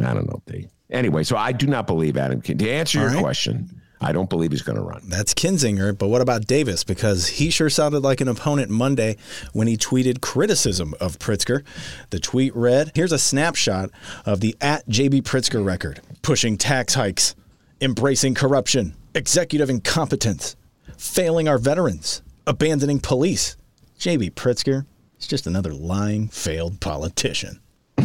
[0.00, 0.42] I don't know.
[0.46, 2.58] They, anyway, so I do not believe Adam can.
[2.58, 3.22] To answer All your right.
[3.22, 5.02] question, I don't believe he's going to run.
[5.08, 6.84] That's Kinzinger, but what about Davis?
[6.84, 9.16] Because he sure sounded like an opponent Monday
[9.52, 11.64] when he tweeted criticism of Pritzker.
[12.10, 13.90] The tweet read Here's a snapshot
[14.26, 17.34] of the at JB Pritzker record pushing tax hikes,
[17.80, 20.56] embracing corruption, executive incompetence,
[20.98, 23.56] failing our veterans, abandoning police.
[23.98, 24.84] JB Pritzker
[25.18, 27.60] is just another lying, failed politician.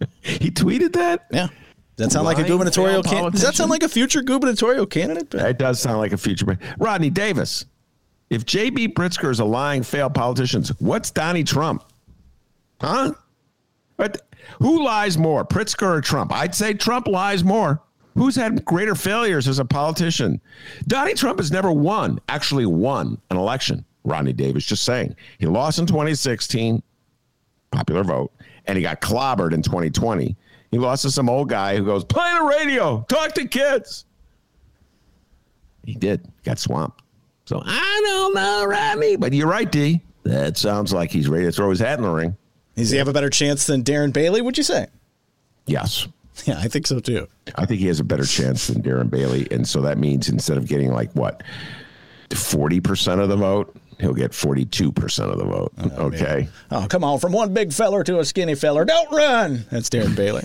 [0.20, 1.26] he tweeted that?
[1.32, 1.48] Yeah.
[1.96, 3.32] Does that sound like a gubernatorial candidate?
[3.32, 5.32] Does that sound like a future gubernatorial candidate?
[5.32, 6.58] It does sound like a future.
[6.78, 7.64] Rodney Davis.
[8.28, 8.88] If J.B.
[8.88, 11.84] Pritzker is a lying, failed politician, what's Donnie Trump?
[12.80, 13.14] Huh?
[13.96, 14.22] But
[14.58, 16.32] who lies more, Pritzker or Trump?
[16.32, 17.82] I'd say Trump lies more.
[18.14, 20.40] Who's had greater failures as a politician?
[20.86, 23.84] Donnie Trump has never won, actually won an election.
[24.04, 25.14] Rodney Davis just saying.
[25.38, 26.82] He lost in 2016,
[27.72, 28.32] popular vote,
[28.66, 30.36] and he got clobbered in 2020.
[30.70, 34.04] He lost to some old guy who goes, play the radio, talk to kids.
[35.84, 37.02] He did, got swamped.
[37.44, 39.16] So I don't know, Rodney.
[39.16, 40.02] But you're right, D.
[40.24, 42.36] That sounds like he's ready to throw his hat in the ring.
[42.74, 44.88] Does he have a better chance than Darren Bailey, would you say?
[45.66, 46.08] Yes.
[46.44, 47.28] Yeah, I think so too.
[47.54, 49.46] I think he has a better chance than Darren Bailey.
[49.50, 51.42] And so that means instead of getting like what,
[52.28, 55.72] 40% of the vote, he'll get 42% of the vote.
[55.78, 56.48] Oh, okay.
[56.70, 56.82] Man.
[56.82, 57.18] Oh, come on.
[57.18, 58.84] From one big feller to a skinny feller.
[58.84, 59.64] Don't run.
[59.70, 60.44] That's Darren Bailey.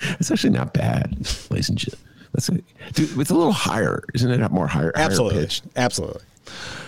[0.00, 1.16] That's actually not bad,
[1.50, 2.08] ladies and gentlemen.
[2.32, 2.52] That's a,
[2.92, 4.50] dude, it's a little higher, isn't it?
[4.50, 6.22] More higher, absolutely, higher absolutely.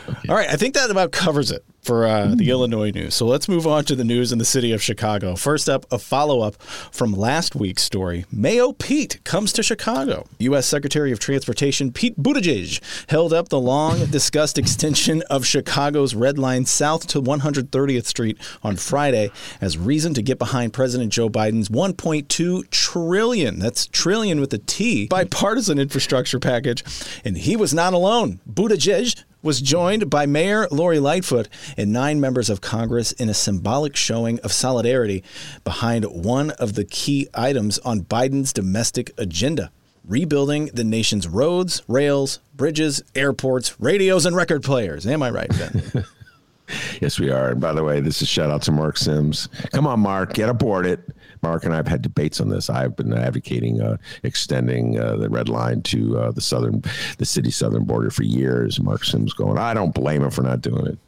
[0.09, 0.29] Okay.
[0.29, 3.15] All right, I think that about covers it for uh, the Illinois news.
[3.15, 5.37] So let's move on to the news in the city of Chicago.
[5.37, 8.25] First up, a follow up from last week's story.
[8.33, 10.27] Mayo Pete comes to Chicago.
[10.41, 10.67] U.S.
[10.67, 16.67] Secretary of Transportation Pete Buttigieg held up the long discussed extension of Chicago's Red Line
[16.67, 19.31] south to 130th Street on Friday
[19.61, 25.07] as reason to get behind President Joe Biden's 1.2 trillion, that's trillion with a T,
[25.07, 26.83] bipartisan infrastructure package.
[27.25, 28.41] And he was not alone.
[28.51, 33.95] Buttigieg was joined by Mayor Lori Lightfoot and nine members of Congress in a symbolic
[33.95, 35.23] showing of solidarity
[35.63, 39.71] behind one of the key items on Biden's domestic agenda
[40.05, 45.07] rebuilding the nation's roads, rails, bridges, airports, radios, and record players.
[45.07, 46.05] Am I right, Ben?
[47.01, 47.51] yes, we are.
[47.51, 49.49] And by the way, this is shout out to Mark Sims.
[49.73, 51.01] Come on, Mark, get aboard it.
[51.47, 52.69] Mark and I have had debates on this.
[52.69, 56.83] I've been advocating uh, extending uh, the red line to uh, the southern,
[57.19, 58.81] the city southern border for years.
[58.81, 60.99] Mark Sims going, I don't blame him for not doing it.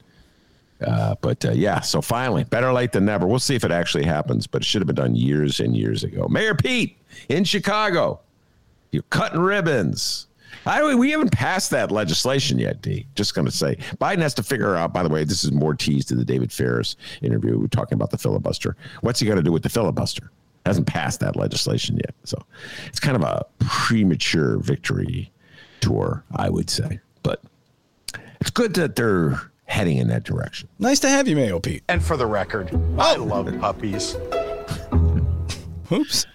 [0.86, 3.26] Uh, but uh, yeah, so finally, better late than never.
[3.26, 6.04] We'll see if it actually happens, but it should have been done years and years
[6.04, 6.28] ago.
[6.28, 6.96] Mayor Pete
[7.28, 8.20] in Chicago,
[8.92, 10.28] you're cutting ribbons.
[10.66, 13.06] I, we haven't passed that legislation yet, D.
[13.14, 13.76] Just going to say.
[14.00, 16.52] Biden has to figure out, by the way, this is more tease to the David
[16.52, 17.58] Faris interview.
[17.58, 18.76] We're talking about the filibuster.
[19.00, 20.30] What's he going to do with the filibuster?
[20.66, 22.14] Hasn't passed that legislation yet.
[22.24, 22.38] So
[22.86, 25.30] it's kind of a premature victory
[25.80, 27.00] tour, I would say.
[27.22, 27.42] But
[28.40, 30.68] it's good that they're heading in that direction.
[30.78, 31.84] Nice to have you, Mayo Pete.
[31.88, 32.94] And for the record, oh.
[32.98, 34.16] I love puppies.
[35.92, 36.26] Oops.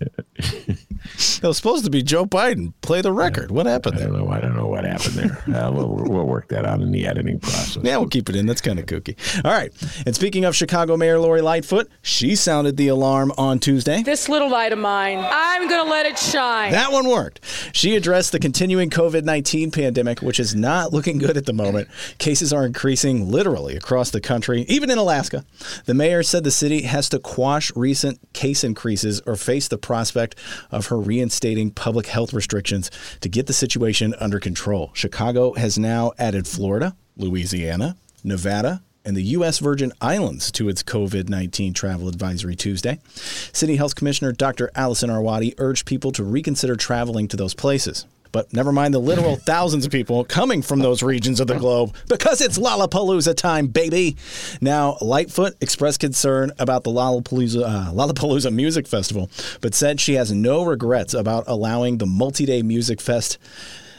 [1.36, 2.72] It was supposed to be Joe Biden.
[2.80, 3.50] Play the record.
[3.50, 4.08] What happened there?
[4.08, 4.32] I don't know.
[4.32, 5.42] I don't know what happened there.
[5.56, 7.82] Uh, we'll, we'll work that out in the editing process.
[7.82, 8.46] Yeah, we'll keep it in.
[8.46, 9.16] That's kind of kooky.
[9.44, 9.72] All right.
[10.04, 14.02] And speaking of Chicago Mayor Lori Lightfoot, she sounded the alarm on Tuesday.
[14.02, 16.72] This little light of mine, I'm going to let it shine.
[16.72, 17.40] That one worked.
[17.72, 21.88] She addressed the continuing COVID 19 pandemic, which is not looking good at the moment.
[22.18, 25.44] Cases are increasing literally across the country, even in Alaska.
[25.86, 30.34] The mayor said the city has to quash recent case increases or face the prospect
[30.70, 32.90] of her reinstating public health restrictions
[33.20, 34.90] to get the situation under control.
[34.94, 39.60] Chicago has now added Florida, Louisiana, Nevada, and the U.S.
[39.60, 42.98] Virgin Islands to its COVID 19 travel advisory Tuesday.
[43.14, 44.70] City Health Commissioner Dr.
[44.74, 48.04] Allison Arwady urged people to reconsider traveling to those places.
[48.36, 51.94] But never mind the literal thousands of people coming from those regions of the globe
[52.06, 54.18] because it's Lollapalooza time, baby.
[54.60, 59.30] Now, Lightfoot expressed concern about the Lollapalooza, uh, Lollapalooza Music Festival,
[59.62, 63.38] but said she has no regrets about allowing the multi day music fest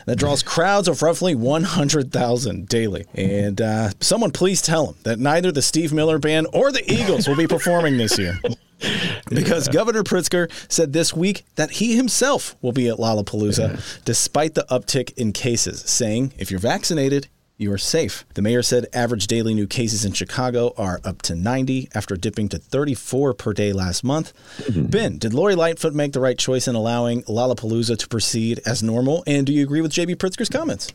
[0.07, 3.05] that draws crowds of roughly 100,000 daily.
[3.13, 7.27] And uh, someone please tell him that neither the Steve Miller Band or the Eagles
[7.27, 8.39] will be performing this year.
[9.29, 9.73] because yeah.
[9.73, 13.81] Governor Pritzker said this week that he himself will be at Lollapalooza yeah.
[14.05, 17.27] despite the uptick in cases, saying, if you're vaccinated,
[17.57, 18.23] you are safe.
[18.35, 22.49] The mayor said average daily new cases in Chicago are up to 90 after dipping
[22.49, 24.31] to 34 per day last month.
[24.59, 24.85] Mm-hmm.
[24.85, 29.23] Ben, did Lori Lightfoot make the right choice in allowing Lollapalooza to proceed as normal?
[29.25, 30.93] And do you agree with JB Pritzker's comments?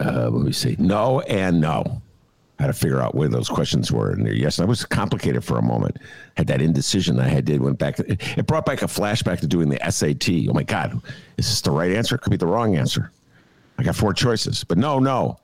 [0.00, 0.74] Uh, let me see.
[0.78, 2.02] No and no.
[2.58, 4.10] I had to figure out where those questions were.
[4.10, 5.98] And yes, that was complicated for a moment.
[6.36, 7.98] Had that indecision that I had did went back.
[7.98, 10.48] It brought back a flashback to doing the SAT.
[10.48, 11.00] Oh my God,
[11.38, 12.14] is this the right answer?
[12.14, 13.10] It could be the wrong answer.
[13.78, 15.38] I got four choices, but no, no,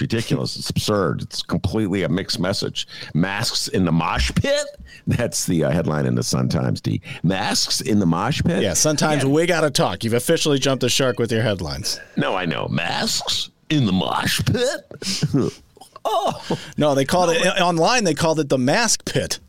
[0.00, 0.56] ridiculous.
[0.56, 1.22] It's absurd.
[1.22, 2.86] It's completely a mixed message.
[3.14, 4.66] Masks in the mosh pit.
[5.06, 6.80] That's the uh, headline in the Sun Times.
[6.80, 7.00] D.
[7.22, 8.62] Masks in the mosh pit.
[8.62, 9.30] Yeah, sometimes yeah.
[9.30, 10.04] we got to talk.
[10.04, 12.00] You've officially jumped the shark with your headlines.
[12.16, 12.68] No, I know.
[12.68, 15.52] Masks in the mosh pit.
[16.04, 18.04] oh no, they called no, it online.
[18.04, 19.40] They called it the mask pit.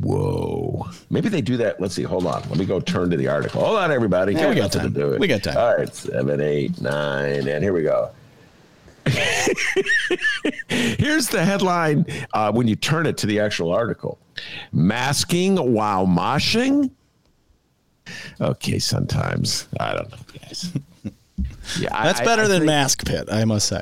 [0.00, 0.88] Whoa.
[1.08, 1.80] Maybe they do that.
[1.80, 2.02] Let's see.
[2.02, 2.42] Hold on.
[2.48, 3.64] Let me go turn to the article.
[3.64, 4.34] Hold on, everybody.
[4.34, 4.92] Yeah, we got time.
[4.92, 5.20] To do it.
[5.20, 5.56] We got time.
[5.56, 5.94] All right.
[5.94, 8.10] Seven, eight, nine, and here we go.
[10.68, 14.18] Here's the headline uh, when you turn it to the actual article
[14.72, 16.90] Masking while moshing?
[18.40, 19.68] Okay, sometimes.
[19.80, 20.72] I don't know, guys.
[21.80, 23.80] Yeah, That's I, better I than think, Mask Pit, I must say.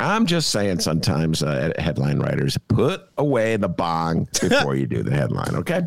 [0.00, 5.12] I'm just saying sometimes uh, headline writers put away the bong before you do the
[5.12, 5.82] headline, okay?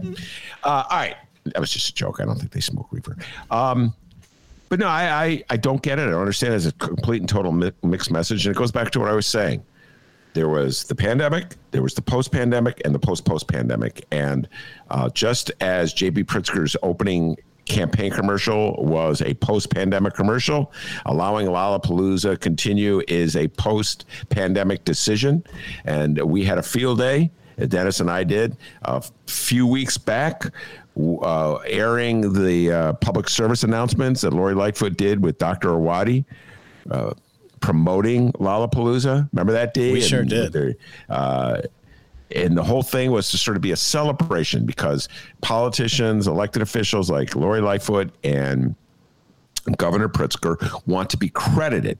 [0.64, 1.16] Uh, all right.
[1.46, 2.22] That was just a joke.
[2.22, 3.18] I don't think they smoke reefer.
[3.52, 3.94] Um,
[4.74, 6.08] but no, I, I, I don't get it.
[6.08, 6.56] I don't understand.
[6.56, 9.14] It's a complete and total mi- mixed message, and it goes back to what I
[9.14, 9.64] was saying.
[10.34, 14.04] There was the pandemic, there was the post-pandemic, and the post-post-pandemic.
[14.10, 14.50] And
[14.90, 20.74] uh, just as JB Pritzker's opening campaign commercial was a post-pandemic commercial,
[21.06, 25.44] allowing Lollapalooza continue is a post-pandemic decision.
[25.86, 27.30] And we had a field day.
[27.68, 30.46] Dennis and I did a few weeks back
[30.98, 35.70] uh, airing the uh, public service announcements that Lori Lightfoot did with Dr.
[35.70, 36.26] Arwady.
[36.90, 37.14] Uh,
[37.64, 39.30] promoting Lollapalooza.
[39.32, 39.94] Remember that day?
[39.94, 40.78] We and sure did.
[41.10, 41.62] Uh,
[42.36, 45.08] and the whole thing was to sort of be a celebration because
[45.42, 48.76] politicians, elected officials like Lori Lightfoot and
[49.78, 51.98] Governor Pritzker want to be credited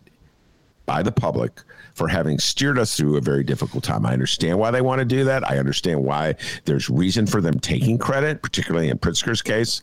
[0.86, 1.62] by the public
[1.94, 4.06] for having steered us through a very difficult time.
[4.06, 5.50] I understand why they want to do that.
[5.50, 6.36] I understand why
[6.66, 9.82] there's reason for them taking credit, particularly in Pritzker's case.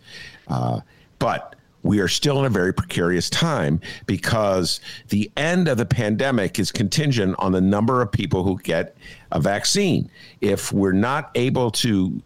[0.48, 0.80] Uh,
[1.18, 6.58] but we are still in a very precarious time because the end of the pandemic
[6.58, 8.96] is contingent on the number of people who get
[9.32, 10.10] a vaccine.
[10.40, 12.20] If we're not able to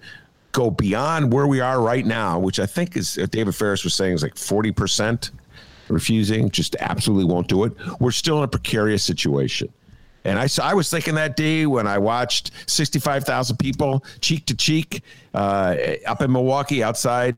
[0.53, 4.15] go beyond where we are right now, which I think is David Faris was saying
[4.15, 5.31] is like 40%
[5.89, 7.73] refusing, just absolutely won't do it.
[8.01, 9.73] We're still in a precarious situation.
[10.25, 15.03] And I, I was thinking that day when I watched 65,000 people cheek to cheek
[15.35, 15.77] uh,
[16.07, 17.37] up in Milwaukee outside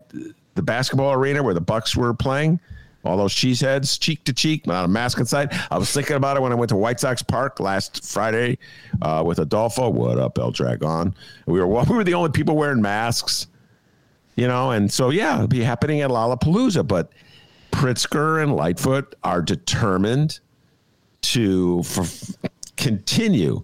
[0.54, 2.60] the basketball arena where the Bucks were playing.
[3.04, 5.56] All those cheeseheads, cheek to cheek, not a mask inside.
[5.70, 8.58] I was thinking about it when I went to White Sox Park last Friday
[9.00, 9.88] uh, with Adolfo.
[9.90, 11.14] What up, El Dragon?
[11.46, 13.46] We were we were the only people wearing masks,
[14.34, 14.72] you know.
[14.72, 16.86] And so yeah, it'll be happening at Lollapalooza.
[16.86, 17.12] But
[17.76, 20.40] Pritzker and Lightfoot are determined
[21.20, 21.82] to
[22.78, 23.62] continue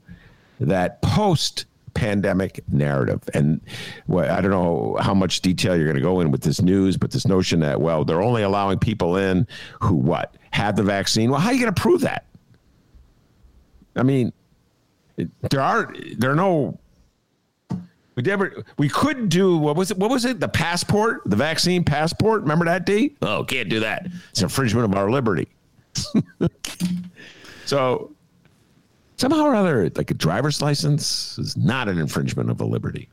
[0.61, 3.23] that post pandemic narrative.
[3.33, 3.63] And
[4.09, 6.99] well, I don't know how much detail you're going to go in with this news,
[6.99, 9.47] but this notion that, well, they're only allowing people in
[9.81, 10.37] who what?
[10.51, 11.31] Had the vaccine.
[11.31, 12.27] Well, how are you going to prove that?
[13.97, 14.31] I mean,
[15.17, 16.79] there are there are no
[18.15, 19.99] we never we could do what was it?
[19.99, 20.39] What was it?
[20.41, 22.43] The passport, the vaccine passport.
[22.43, 23.17] Remember that D?
[23.23, 24.07] Oh, can't do that.
[24.31, 25.49] It's an infringement of our liberty.
[27.65, 28.13] so
[29.17, 33.09] somehow or other, like a driver's license is not an infringement of a liberty,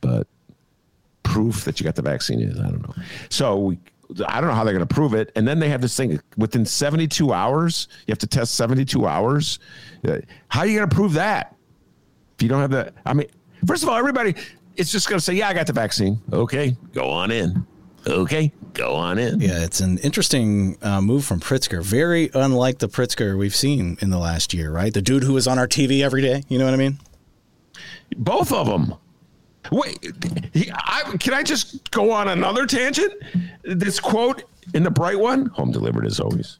[0.00, 0.26] but
[1.22, 2.58] proof that you got the vaccine is.
[2.58, 2.94] I don't know.
[3.28, 3.78] So we.
[4.26, 5.30] I don't know how they're going to prove it.
[5.36, 7.86] And then they have this thing within 72 hours.
[8.08, 9.60] You have to test 72 hours.
[10.04, 10.18] Uh,
[10.48, 11.54] how are you going to prove that?
[12.34, 13.28] If you don't have the, I mean,
[13.66, 14.34] First of all, everybody
[14.76, 17.66] it's just going to say, "Yeah, I got the vaccine." Okay, go on in.
[18.06, 19.40] Okay, go on in.
[19.40, 21.82] Yeah, it's an interesting uh, move from Pritzker.
[21.82, 24.92] Very unlike the Pritzker we've seen in the last year, right?
[24.92, 26.44] The dude who was on our TV every day.
[26.48, 26.98] You know what I mean?
[28.16, 28.94] Both of them.
[29.70, 29.98] Wait,
[30.54, 33.12] he, I, can I just go on another tangent?
[33.62, 36.58] This quote in the bright one, home delivered as always.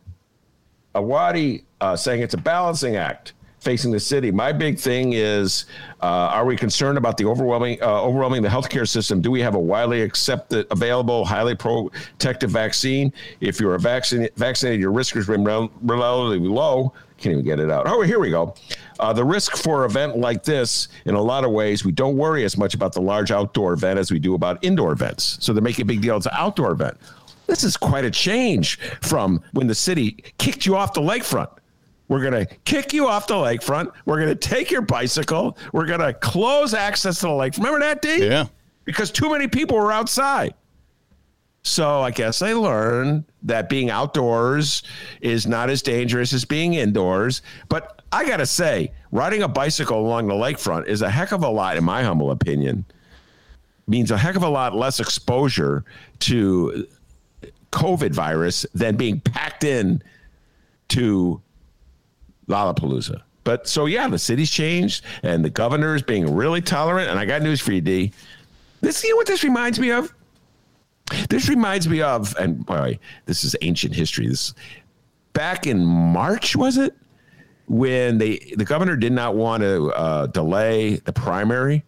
[0.95, 4.31] Arwady uh, saying it's a balancing act facing the city.
[4.31, 5.67] My big thing is:
[6.03, 9.21] uh, Are we concerned about the overwhelming, uh, overwhelming the healthcare system?
[9.21, 13.13] Do we have a widely accepted, available, highly protective vaccine?
[13.41, 16.93] If you're a vaccinated, vaccinated, your risk is relatively low.
[17.19, 17.87] Can't even get it out.
[17.87, 18.55] Oh, here we go.
[18.99, 22.17] Uh, the risk for an event like this, in a lot of ways, we don't
[22.17, 25.37] worry as much about the large outdoor event as we do about indoor events.
[25.41, 26.17] So they make a big deal.
[26.17, 26.97] It's an outdoor event.
[27.47, 31.51] This is quite a change from when the city kicked you off the lakefront
[32.11, 33.93] we're going to kick you off the lakefront.
[34.05, 35.57] We're going to take your bicycle.
[35.73, 37.57] We're going to close access to the lake.
[37.57, 38.27] Remember that, D?
[38.27, 38.47] Yeah.
[38.85, 40.55] Because too many people were outside.
[41.63, 44.83] So I guess I learned that being outdoors
[45.21, 47.43] is not as dangerous as being indoors.
[47.69, 51.45] But I got to say, riding a bicycle along the lakefront is a heck of
[51.45, 52.85] a lot, in my humble opinion,
[53.87, 55.85] means a heck of a lot less exposure
[56.19, 56.89] to
[57.71, 60.03] COVID virus than being packed in
[60.89, 61.41] to
[62.51, 63.23] Lollapalooza.
[63.45, 67.09] But so, yeah, the city's changed and the governor is being really tolerant.
[67.11, 68.13] And I got news for you, D.
[68.81, 70.13] This, you know what this reminds me of?
[71.29, 74.29] This reminds me of, and boy, this is ancient history.
[74.29, 74.55] This
[75.33, 76.95] back in March, was it?
[77.67, 81.85] When they the governor did not want to uh, delay the primary,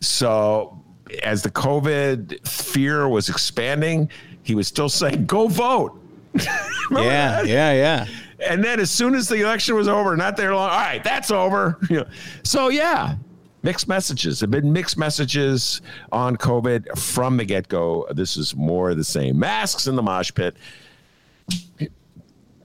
[0.00, 0.80] so
[1.24, 4.08] as the COVID fear was expanding,
[4.44, 6.00] he was still saying, "Go vote."
[6.40, 6.46] yeah,
[6.92, 7.46] that?
[7.46, 8.06] yeah, yeah.
[8.46, 11.30] And then as soon as the election was over, not there long, all right, that's
[11.30, 11.78] over.
[11.90, 12.06] You know,
[12.42, 13.16] so yeah,
[13.62, 14.40] mixed messages.
[14.40, 15.80] There have been mixed messages
[16.12, 18.06] on COVID from the get go.
[18.10, 19.38] This is more of the same.
[19.38, 20.56] Masks in the mosh pit.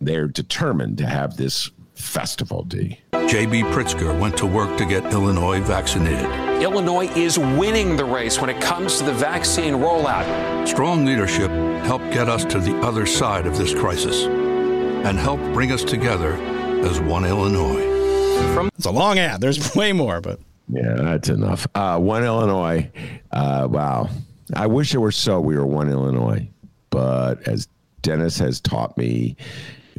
[0.02, 3.00] They're determined to have this festival, D.
[3.28, 3.64] J.B.
[3.64, 6.26] Pritzker went to work to get Illinois vaccinated.
[6.64, 10.68] Illinois is winning the race when it comes to the vaccine rollout.
[10.68, 11.52] Strong leadership
[11.84, 14.49] helped get us to the other side of this crisis
[15.06, 16.34] and help bring us together
[16.84, 17.84] as one Illinois.
[18.54, 19.42] From it's a long ad.
[19.42, 21.68] There's way more, but yeah, that's enough.
[21.74, 22.90] Uh, one Illinois.
[23.32, 24.10] Uh, wow.
[24.56, 25.40] I wish it were so.
[25.40, 26.48] We were one Illinois,
[26.90, 27.68] but as
[28.02, 29.36] Dennis has taught me,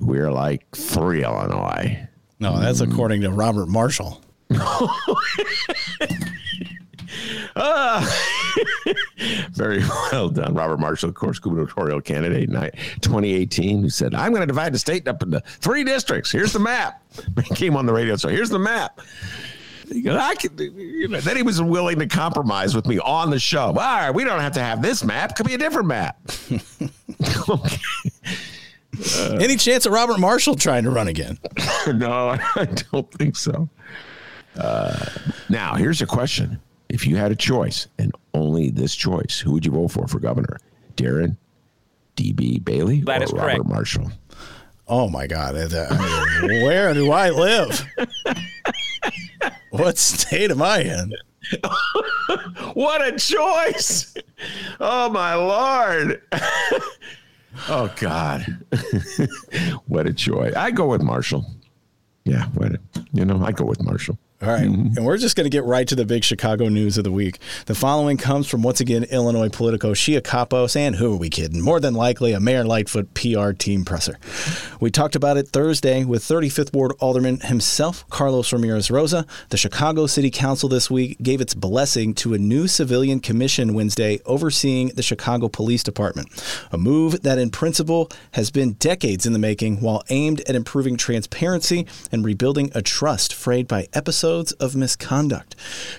[0.01, 2.07] we're like three Illinois.
[2.39, 2.93] No, that's mm.
[2.93, 4.21] according to Robert Marshall.
[7.57, 8.17] uh,
[9.53, 9.81] very
[10.13, 10.55] well done.
[10.55, 12.55] Robert Marshall, of course, gubernatorial candidate in
[13.01, 16.31] 2018, who said, I'm going to divide the state up into three districts.
[16.31, 17.03] Here's the map.
[17.45, 19.01] He came on the radio, so here's the map.
[19.93, 23.31] He goes, I could, you know, then he was willing to compromise with me on
[23.31, 23.67] the show.
[23.67, 25.35] All right, we don't have to have this map.
[25.35, 26.19] Could be a different map.
[27.49, 27.77] okay.
[29.17, 31.39] Uh, Any chance of Robert Marshall trying to run again?
[31.95, 33.69] no, I don't think so.
[34.57, 35.07] Uh,
[35.49, 36.61] now, here's a question.
[36.91, 40.19] If you had a choice and only this choice, who would you vote for for
[40.19, 40.59] governor?
[40.97, 41.37] Darren,
[42.17, 43.67] DB Bailey, that or Robert correct.
[43.67, 44.13] Marshall?
[44.89, 45.55] Oh my God!
[45.57, 47.87] I mean, where do I live?
[49.71, 51.13] what state am I in?
[52.75, 54.13] what a choice!
[54.81, 56.21] Oh my lord!
[57.69, 58.65] oh God!
[59.87, 60.51] what a joy!
[60.57, 61.47] I go with Marshall.
[62.25, 62.73] Yeah, what
[63.13, 64.19] you know, I go with Marshall.
[64.43, 64.63] All right.
[64.63, 64.97] mm-hmm.
[64.97, 67.39] And we're just going to get right to the big Chicago news of the week.
[67.67, 71.61] The following comes from, once again, Illinois Politico, Shia Kapos, and who are we kidding?
[71.61, 74.19] More than likely a Mayor Lightfoot PR team presser.
[74.81, 79.27] We talked about it Thursday with 35th Ward Alderman himself, Carlos Ramirez Rosa.
[79.51, 84.21] The Chicago City Council this week gave its blessing to a new civilian commission Wednesday
[84.25, 86.29] overseeing the Chicago Police Department,
[86.73, 90.97] a move that in principle has been decades in the making while aimed at improving
[90.97, 95.57] transparency and rebuilding a trust frayed by episodes episodes of misconduct.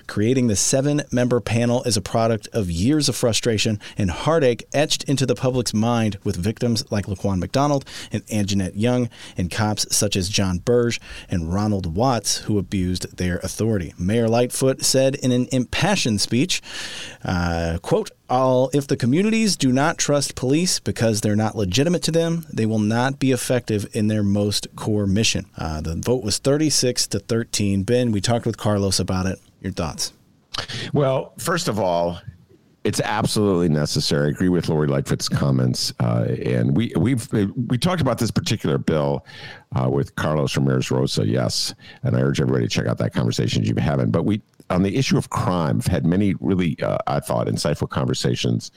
[0.08, 5.04] Creating the seven member panel is a product of years of frustration and heartache etched
[5.04, 10.16] into the public's mind with victims like Laquan McDonald and Anjanette Young and cops such
[10.16, 13.94] as John Burge and Ronald Watts who abused their authority.
[14.00, 16.62] Mayor Lightfoot said in an impassioned speech,
[17.26, 22.12] uh, quote, all, if the communities do not trust police because they're not legitimate to
[22.12, 25.46] them, they will not be effective in their most core mission.
[25.58, 27.84] Uh, the vote was 36 to 13.
[27.84, 29.38] Ben, we talked with Carlos about it.
[29.62, 30.14] Your thoughts?
[30.94, 32.20] Well, first of all,
[32.84, 34.28] it's absolutely necessary.
[34.28, 38.80] I agree with Lori Lightfoot's comments, uh, and we we've we talked about this particular
[38.80, 39.24] bill
[39.76, 41.28] uh, with Carlos Ramirez Rosa.
[41.28, 44.10] Yes, and I urge everybody to check out that conversation if you haven't.
[44.10, 44.42] But we
[44.72, 48.72] on the issue of crime, I've had many really, uh, I thought, insightful conversations.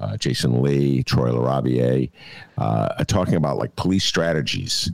[0.00, 2.10] Uh, Jason Lee, Troy LaRaviere,
[2.58, 4.90] uh, talking about like police strategies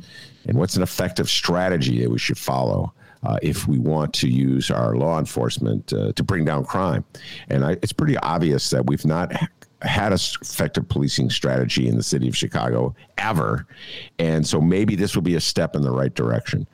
[0.47, 2.93] and what's an effective strategy that we should follow.
[3.23, 7.05] Uh, if we want to use our law enforcement uh, to bring down crime.
[7.51, 9.31] And I, it's pretty obvious that we've not
[9.83, 13.67] had a effective policing strategy in the city of Chicago ever.
[14.19, 16.67] And so maybe this will be a step in the right direction.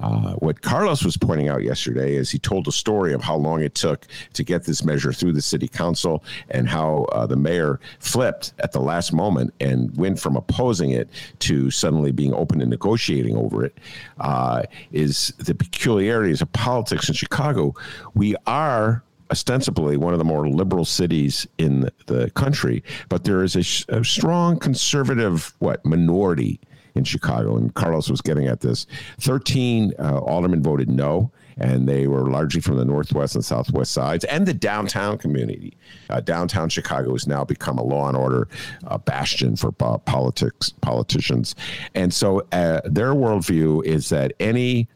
[0.00, 3.62] Uh, what Carlos was pointing out yesterday is he told a story of how long
[3.62, 7.80] it took to get this measure through the city council and how uh, the mayor
[7.98, 11.08] flipped at the last moment and went from opposing it
[11.40, 13.76] to suddenly being open to negotiating over it.
[14.18, 14.62] Uh,
[14.92, 17.74] is the peculiarities of politics in Chicago.
[18.14, 23.56] We are ostensibly one of the more liberal cities in the country, but there is
[23.56, 26.60] a, a strong conservative what minority
[26.94, 27.56] in Chicago.
[27.56, 28.86] And Carlos was getting at this.
[29.20, 34.24] 13 uh, aldermen voted no, and they were largely from the northwest and southwest sides
[34.24, 35.76] and the downtown community.
[36.10, 38.48] Uh, downtown Chicago has now become a law and order
[38.86, 41.54] uh, bastion for politics politicians,
[41.94, 44.88] and so uh, their worldview is that any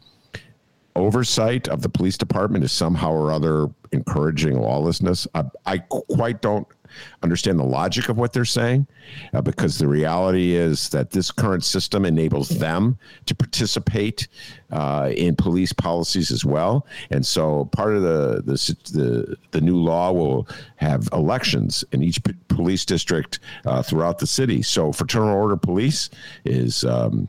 [0.94, 5.28] oversight of the police department is somehow or other encouraging lawlessness.
[5.34, 6.66] I, I quite don't
[7.22, 8.86] understand the logic of what they're saying
[9.32, 14.28] uh, because the reality is that this current system enables them to participate
[14.70, 16.86] uh, in police policies as well.
[17.10, 18.56] And so part of the, the
[18.92, 24.26] the the new law will have elections in each p- police district uh, throughout the
[24.26, 24.62] city.
[24.62, 26.10] So fraternal order police
[26.44, 27.28] is um,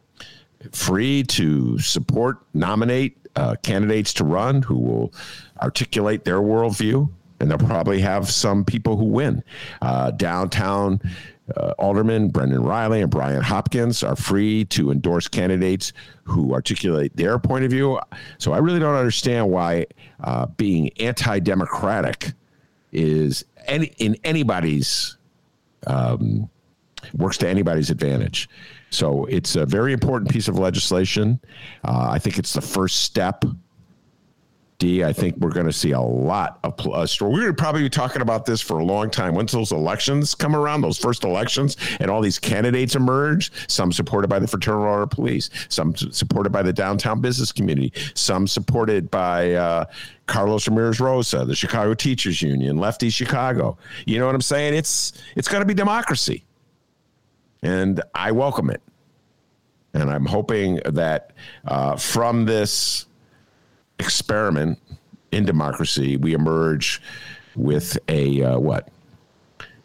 [0.71, 5.13] free to support nominate uh, candidates to run who will
[5.61, 7.07] articulate their worldview
[7.39, 9.43] and they'll probably have some people who win.
[9.81, 10.99] Uh, downtown
[11.55, 15.93] uh, Alderman Brendan Reilly and Brian Hopkins are free to endorse candidates
[16.23, 17.99] who articulate their point of view.
[18.37, 19.85] So I really don't understand why
[20.23, 22.33] uh, being anti-democratic
[22.91, 25.17] is any in anybody's
[25.85, 26.49] um,
[27.13, 28.49] works to anybody's advantage.
[28.89, 31.39] So it's a very important piece of legislation.
[31.83, 33.45] Uh, I think it's the first step
[34.79, 37.31] D, I think we're going to see a lot of uh, story.
[37.31, 39.33] We're going to probably be talking about this for a long time.
[39.33, 44.27] Once those elections come around, those first elections, and all these candidates emerge, some supported
[44.27, 49.09] by the Fraternal Order of Police, some supported by the downtown business community, some supported
[49.09, 49.85] by uh,
[50.27, 53.79] Carlos Ramirez Rosa, the Chicago Teachers Union, Lefty Chicago.
[54.05, 54.75] You know what I'm saying?
[54.75, 56.45] It's it's going to be democracy,
[57.63, 58.83] and I welcome it.
[59.95, 61.31] And I'm hoping that
[61.65, 63.06] uh, from this
[63.99, 64.79] experiment
[65.31, 67.01] in democracy, we emerge
[67.55, 68.89] with a uh, what?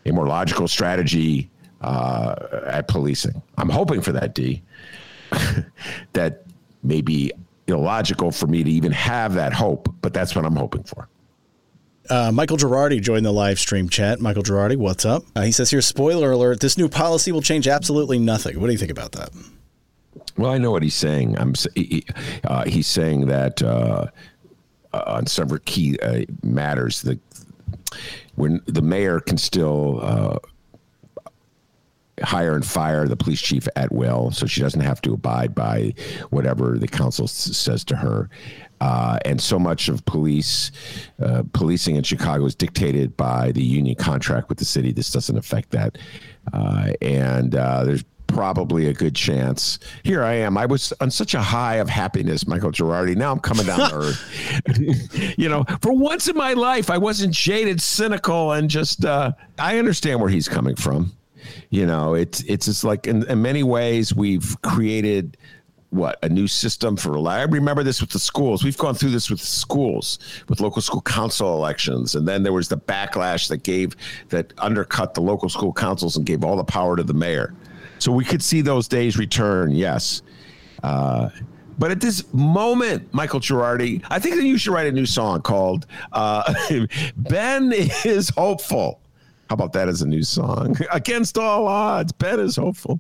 [0.05, 1.49] A more logical strategy
[1.81, 2.35] uh,
[2.67, 3.41] at policing.
[3.57, 4.63] I'm hoping for that, D.
[6.13, 6.45] that
[6.83, 7.33] may be
[7.69, 11.09] illogical for me to even have that hope, but that's what I'm hoping for.
[12.11, 14.21] Uh, Michael Girardi joined the live stream chat.
[14.21, 15.23] Michael Girardi, what's up?
[15.37, 18.61] Uh, he says here, spoiler alert, this new policy will change absolutely nothing.
[18.61, 19.31] What do you think about that?
[20.37, 21.39] Well, I know what he's saying.
[21.39, 22.05] I'm he,
[22.45, 24.07] uh, he's saying that uh,
[24.93, 27.03] uh, on several key uh, matters.
[27.03, 27.19] The
[28.35, 30.39] when the mayor can still uh,
[32.23, 35.95] hire and fire the police chief at will, so she doesn't have to abide by
[36.31, 38.29] whatever the council s- says to her.
[38.81, 40.73] Uh, and so much of police
[41.23, 44.91] uh, policing in Chicago is dictated by the union contract with the city.
[44.93, 45.99] This doesn't affect that,
[46.53, 48.03] uh, and uh, there's
[48.33, 49.79] probably a good chance.
[50.03, 50.57] Here I am.
[50.57, 53.17] I was on such a high of happiness, Michael Girardi.
[53.17, 55.35] Now I'm coming down to earth.
[55.39, 59.05] you know, for once in my life, I wasn't jaded, cynical, and just.
[59.05, 61.13] Uh, I understand where he's coming from.
[61.71, 65.37] You know, it's it's just like in, in many ways we've created
[65.93, 68.65] what a new system for I remember this with the schools.
[68.65, 70.19] We've gone through this with schools,
[70.49, 73.95] with local school council elections, and then there was the backlash that gave
[74.31, 77.55] that undercut the local school councils and gave all the power to the mayor.
[78.03, 80.23] So we could see those days return, yes.
[80.83, 81.31] Uh,
[81.79, 85.41] but at this moment, Michael Girardi, I think that you should write a new song
[85.41, 86.53] called uh,
[87.17, 89.01] Ben is Hopeful.
[89.49, 90.77] How about that as a new song?
[90.93, 92.99] Against all odds, Ben is hopeful.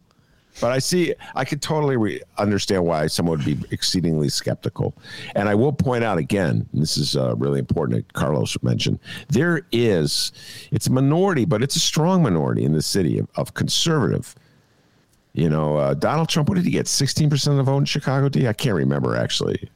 [0.60, 4.94] But I see, I could totally re- understand why someone would be exceedingly skeptical.
[5.34, 9.00] And I will point out again, this is uh, really important that Carlos mentioned,
[9.30, 10.30] there is,
[10.70, 14.36] it's a minority, but it's a strong minority in the city of, of conservative
[15.34, 16.86] you know, uh, Donald Trump, what did he get?
[16.86, 18.46] 16% of the vote in Chicago, D?
[18.46, 19.70] I can't remember, actually.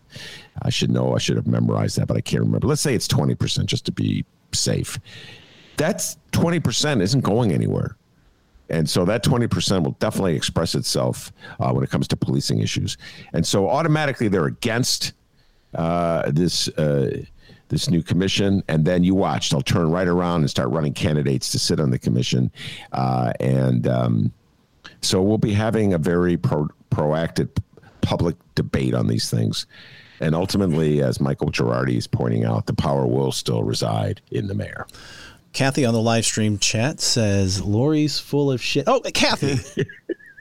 [0.62, 1.14] I should know.
[1.14, 2.66] I should have memorized that, but I can't remember.
[2.66, 4.98] Let's say it's 20% just to be safe.
[5.76, 7.96] That's 20% isn't going anywhere.
[8.68, 12.96] And so that 20% will definitely express itself uh, when it comes to policing issues.
[13.32, 15.12] And so automatically they're against
[15.74, 16.68] uh, this.
[16.68, 17.24] Uh,
[17.68, 19.50] this new commission, and then you watch.
[19.50, 22.52] They'll turn right around and start running candidates to sit on the commission,
[22.92, 24.32] uh, and um,
[25.06, 27.48] so we'll be having a very pro- proactive
[28.00, 29.66] public debate on these things.
[30.20, 34.54] And ultimately, as Michael Girardi is pointing out, the power will still reside in the
[34.54, 34.86] mayor.
[35.52, 38.84] Kathy on the live stream chat says Lori's full of shit.
[38.86, 39.84] Oh, Kathy.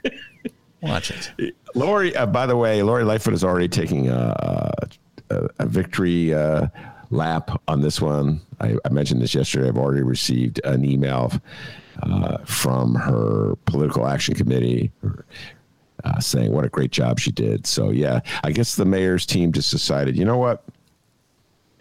[0.82, 1.54] Watch it.
[1.74, 4.72] Lori, uh, by the way, Lori Lightfoot is already taking a,
[5.30, 6.68] a, a victory uh,
[7.10, 8.40] lap on this one.
[8.60, 9.68] I, I, mentioned this yesterday.
[9.68, 11.32] I've already received an email
[12.02, 14.90] uh, from her political action committee
[16.04, 17.66] uh, saying what a great job she did.
[17.66, 20.62] So, yeah, I guess the mayor's team just decided, you know what?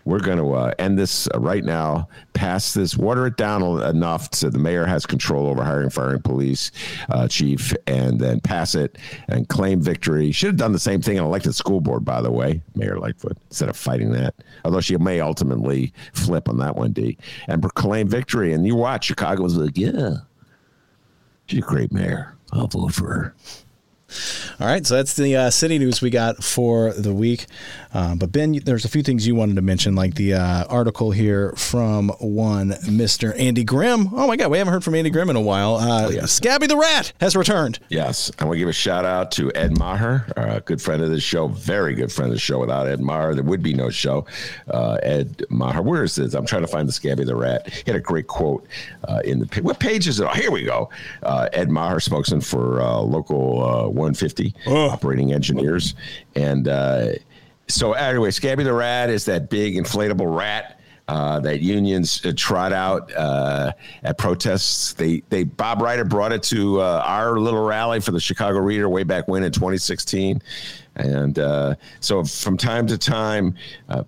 [0.06, 4.34] We're going to uh, end this uh, right now, pass this, water it down enough
[4.34, 6.72] so the mayor has control over hiring, firing police
[7.10, 10.32] uh, chief, and then pass it and claim victory.
[10.32, 13.38] Should have done the same thing in elected school board, by the way, Mayor Lightfoot,
[13.50, 14.36] instead of fighting that.
[14.64, 17.18] Although she may ultimately flip on that one, D,
[17.48, 18.54] and proclaim victory.
[18.54, 20.18] And you watch, Chicago was like, yeah,
[21.48, 22.38] she's a great mayor.
[22.54, 23.36] I'll vote for her.
[24.60, 27.48] All right, so that's the uh, city news we got for the week.
[27.96, 31.12] Uh, but Ben, there's a few things you wanted to mention, like the uh, article
[31.12, 33.34] here from one Mr.
[33.40, 34.10] Andy Grimm.
[34.14, 35.76] Oh my God, we haven't heard from Andy Grimm in a while.
[35.78, 36.26] Uh, Oh.
[36.26, 37.80] Scabby the Rat has returned.
[37.88, 41.10] Yes, I want to give a shout out to Ed Maher, a good friend of
[41.10, 42.60] the show, very good friend of the show.
[42.60, 44.26] Without Ed Maher, there would be no show.
[44.70, 46.34] Uh, Ed Maher, where is this?
[46.34, 47.70] I'm trying to find the Scabby the Rat.
[47.74, 48.68] He had a great quote
[49.08, 50.26] uh, in the what page is it?
[50.26, 50.90] Oh, here we go.
[51.24, 55.96] Uh, Ed Maher, spokesman for uh, local uh, 150 operating engineers,
[56.36, 57.14] and uh,
[57.68, 62.74] so anyway, Scabby the Rat is that big inflatable rat uh, that unions uh, trot
[62.74, 63.72] out uh,
[64.04, 64.94] at protests.
[64.94, 68.90] They they Bob Ryder brought it to uh, our little rally for the Chicago Reader
[68.90, 70.42] way back when in 2016,
[70.96, 73.56] and uh, so from time to time.
[73.90, 74.04] Uh,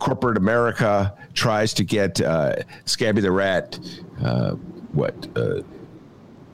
[0.00, 2.20] Corporate America tries to get
[2.84, 3.78] Scabby the Rat,
[4.92, 5.14] what,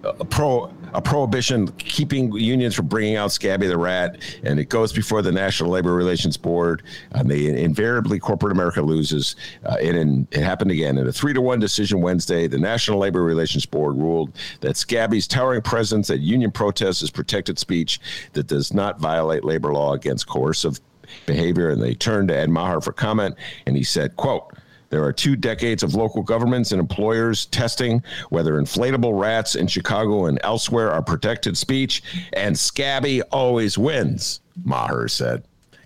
[0.04, 4.92] a pro a prohibition keeping unions from bringing out Scabby the Rat, and it goes
[4.92, 6.82] before the National Labor Relations Board.
[7.12, 9.36] And they invariably corporate America loses.
[9.64, 12.46] Uh, and in, it happened again in a three to one decision Wednesday.
[12.46, 17.58] The National Labor Relations Board ruled that Scabby's towering presence at union protests is protected
[17.58, 18.00] speech
[18.32, 20.80] that does not violate labor law against coercive
[21.26, 21.70] behavior.
[21.70, 23.36] And they turned to Ed Maher for comment,
[23.66, 24.52] and he said, "quote."
[24.90, 30.26] There are two decades of local governments and employers testing whether inflatable rats in Chicago
[30.26, 32.02] and elsewhere are protected speech,
[32.32, 35.44] and Scabby always wins, Maher said.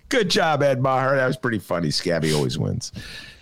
[0.09, 1.15] Good job, Ed Maher.
[1.15, 1.91] That was pretty funny.
[1.91, 2.91] Scabby always wins.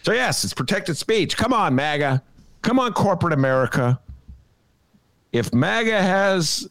[0.04, 1.38] So, yes, it's protected speech.
[1.38, 2.22] Come on, MAGA.
[2.62, 4.00] Come on, corporate America.
[5.32, 6.70] If MAGA has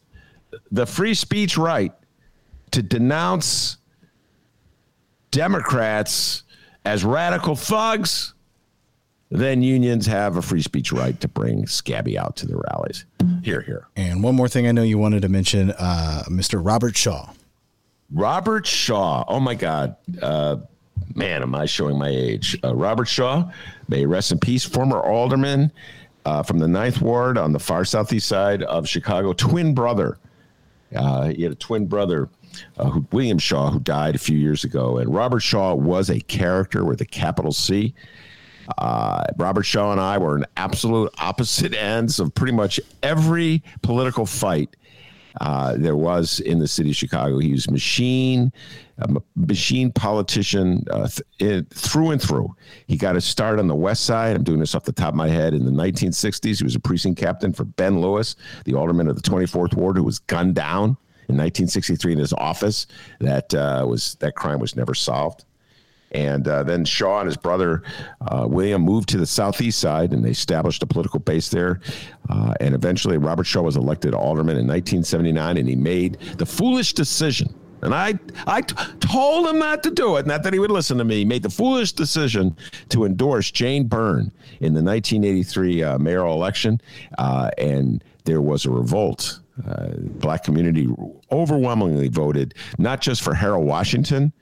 [0.71, 1.93] the free speech right
[2.73, 3.79] to denounce
[5.31, 6.43] Democrats
[6.85, 8.32] as radical thugs,
[9.33, 13.07] then unions have a free speech right to bring Scabby out to the rallies.
[13.43, 13.89] Here, here.
[13.97, 16.65] And one more thing I know you wanted to mention uh, Mr.
[16.65, 17.31] Robert Shaw.
[18.13, 19.25] Robert Shaw.
[19.27, 19.97] Oh my God.
[20.21, 20.57] Uh,
[21.15, 22.59] man, am I showing my age?
[22.63, 23.51] Uh, Robert Shaw,
[23.89, 25.73] may rest in peace, former alderman
[26.27, 30.19] uh, from the Ninth Ward on the far southeast side of Chicago, twin brother.
[30.95, 32.29] Uh, he had a twin brother,
[32.77, 34.99] uh, who, William Shaw, who died a few years ago.
[34.99, 37.95] And Robert Shaw was a character with a capital C.
[38.79, 44.27] Uh, Robert Shaw and I were in absolute opposite ends of pretty much every political
[44.27, 44.77] fight
[45.41, 47.39] uh, there was in the city of Chicago.
[47.39, 48.53] He was machine,
[49.35, 52.55] machine politician uh, th- it, through and through.
[52.87, 54.37] He got his start on the West Side.
[54.37, 55.55] I'm doing this off the top of my head.
[55.55, 59.23] In the 1960s, he was a precinct captain for Ben Lewis, the alderman of the
[59.23, 60.97] 24th Ward, who was gunned down
[61.29, 62.87] in 1963 in his office.
[63.21, 65.45] That uh, was that crime was never solved.
[66.13, 67.83] And uh, then Shaw and his brother
[68.21, 71.81] uh, William moved to the southeast side, and they established a political base there.
[72.29, 76.93] Uh, and eventually, Robert Shaw was elected alderman in 1979, and he made the foolish
[76.93, 77.55] decision.
[77.83, 80.99] And I, I t- told him not to do it, not that he would listen
[80.99, 81.17] to me.
[81.17, 82.57] He made the foolish decision
[82.91, 84.31] to endorse Jane Byrne
[84.61, 86.81] in the 1983 uh, mayoral election,
[87.19, 89.41] uh, and there was a revolt.
[89.69, 90.89] Uh, black community
[91.31, 94.33] overwhelmingly voted not just for Harold Washington,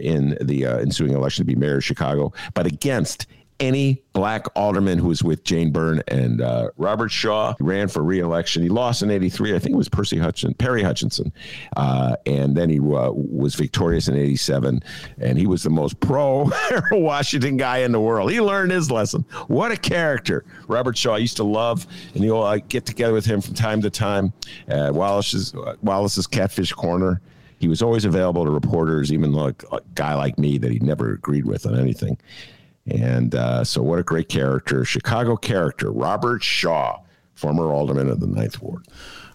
[0.00, 3.26] in the uh, ensuing election to be mayor of Chicago, but against
[3.60, 7.54] any black alderman who was with Jane Byrne and uh, Robert Shaw.
[7.58, 8.62] He ran for reelection.
[8.62, 9.54] He lost in '83.
[9.54, 11.32] I think it was Percy Hutchinson, Perry Hutchinson,
[11.76, 14.82] uh, and then he uh, was victorious in '87.
[15.18, 16.50] And he was the most pro
[16.92, 18.30] Washington guy in the world.
[18.30, 19.24] He learned his lesson.
[19.48, 20.44] What a character!
[20.68, 23.82] Robert Shaw I used to love, and you'll uh, get together with him from time
[23.82, 24.32] to time
[24.68, 27.20] at Wallace's Wallace's Catfish Corner
[27.58, 31.12] he was always available to reporters, even like a guy like me that he never
[31.12, 32.18] agreed with on anything.
[32.86, 37.00] And uh, so, what a great character, Chicago character, Robert Shaw,
[37.34, 38.86] former alderman of the Ninth Ward.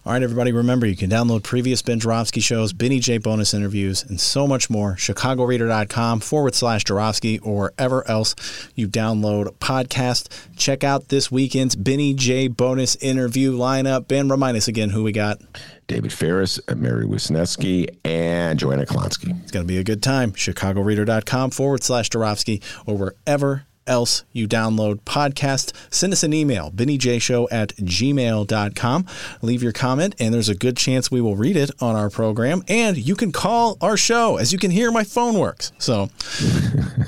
[0.06, 4.02] All right, everybody, remember you can download previous Ben Joravsky shows, Benny J bonus interviews,
[4.02, 4.96] and so much more.
[4.96, 8.34] ChicagoReader.com forward slash Joravsky or wherever else
[8.74, 10.28] you download podcast.
[10.58, 14.06] Check out this weekend's Benny J bonus interview lineup.
[14.06, 15.40] Ben, remind us again who we got.
[15.86, 19.40] David Faris, Mary Wisniewski, and Joanna Klonsky.
[19.40, 20.32] It's going to be a good time.
[20.32, 25.72] ChicagoReader.com forward slash Joravsky or wherever else you download podcast.
[25.92, 29.06] Send us an email, bennyjshow at gmail.com.
[29.42, 32.62] Leave your comment, and there's a good chance we will read it on our program.
[32.68, 34.36] And you can call our show.
[34.36, 35.72] As you can hear, my phone works.
[35.78, 36.08] So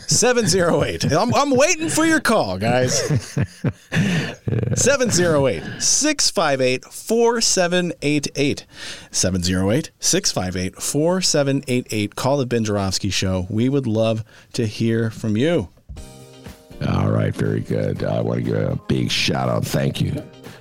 [0.07, 1.12] 708.
[1.12, 2.98] I'm, I'm waiting for your call, guys.
[4.74, 8.66] 708 658 4788.
[9.11, 12.15] 708 658 4788.
[12.15, 13.47] Call the Ben Joravsky Show.
[13.48, 15.69] We would love to hear from you.
[16.89, 18.05] All right, very good.
[18.05, 20.12] I want to give a big shout out, thank you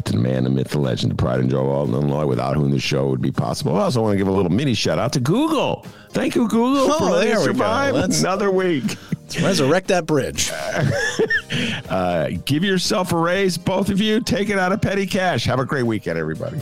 [0.05, 2.55] to the man, the myth, the legend, the pride and joy of all Illinois, without
[2.55, 3.75] whom the show would be possible.
[3.75, 5.85] I also want to give a little mini shout out to Google.
[6.11, 8.83] Thank you, Google, Oh, for letting there us survive another week.
[9.23, 10.51] Let's resurrect that bridge.
[11.89, 14.19] Uh, give yourself a raise, both of you.
[14.19, 15.45] Take it out of petty cash.
[15.45, 16.57] Have a great weekend, everybody.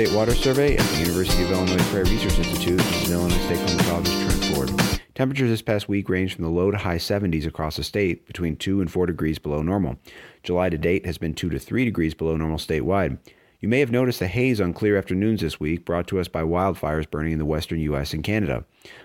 [0.00, 3.58] State Water Survey at the University of Illinois Prairie Research Institute, this is Illinois State
[3.58, 5.00] Climatologist Trent Ford.
[5.14, 8.56] Temperatures this past week ranged from the low to high 70s across the state, between
[8.56, 9.98] 2 and 4 degrees below normal.
[10.42, 13.18] July to date has been 2 to 3 degrees below normal statewide.
[13.60, 16.40] You may have noticed a haze on clear afternoons this week, brought to us by
[16.44, 18.14] wildfires burning in the western U.S.
[18.14, 18.64] and Canada.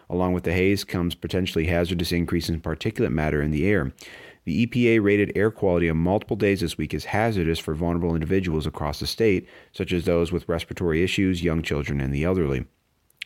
[0.10, 3.92] Along with the haze comes potentially hazardous increase in particulate matter in the air.
[4.46, 8.68] The EPA rated air quality on multiple days this week as hazardous for vulnerable individuals
[8.68, 12.66] across the state, such as those with respiratory issues, young children, and the elderly.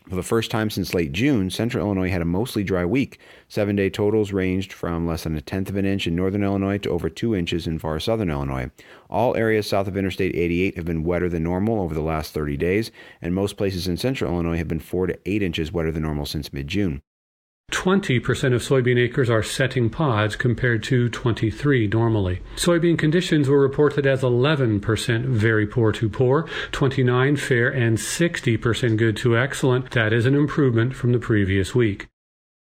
[0.08, 3.20] For the first time since late June, central Illinois had a mostly dry week.
[3.48, 6.80] Seven day totals ranged from less than a tenth of an inch in northern Illinois
[6.80, 8.72] to over two inches in far southern Illinois.
[9.10, 12.58] All areas south of Interstate 88 have been wetter than normal over the last 30
[12.58, 12.92] days,
[13.22, 16.26] and most places in central Illinois have been four to eight inches wetter than normal
[16.26, 17.04] since mid June.
[17.72, 22.42] 20% of soybean acres are setting pods compared to 23 normally.
[22.56, 29.18] Soybean conditions were reported as 11% very poor to poor, 29 fair and 60% good
[29.18, 29.92] to excellent.
[29.92, 32.08] That is an improvement from the previous week.